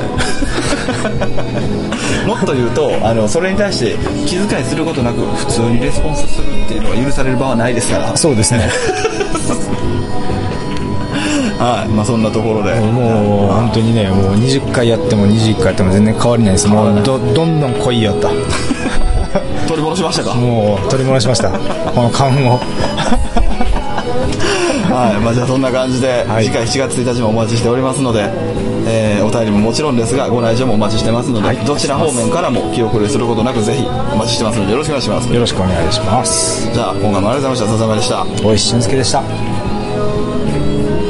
[2.23, 2.25] え。
[2.27, 8.17] もっと言うとあのそれに対して気遣いすることなく普通にレスポンスするっていうのが許される場はないですから。
[8.17, 8.69] そうですね
[11.57, 11.89] はい。
[11.89, 12.73] まあそんなところで。
[12.79, 16.67] もう本当にねもう20回やっても21回やっても全然変わりないです。
[16.67, 18.29] もうどどんどん来いよと
[19.67, 20.33] 取り戻しましたか？
[20.35, 21.49] もう取り戻しました。
[21.95, 22.59] この勘を。
[24.95, 25.19] はい。
[25.21, 26.45] まあ、じゃあそんな感じで、はい。
[26.45, 28.29] 次回7月1日もお待ちしておりますので、
[28.87, 35.33] えーお便りももちろんですがご来場もお待ちしてますので、どちら方面からも気遅れすることなくぜひお待ちしてますのでよろしくお願いします。
[35.33, 36.69] よろしくお願いします。
[36.71, 37.65] じゃあ今回もありがとうございました。
[37.65, 38.25] 笹山でした。
[38.47, 39.23] 大石俊介でした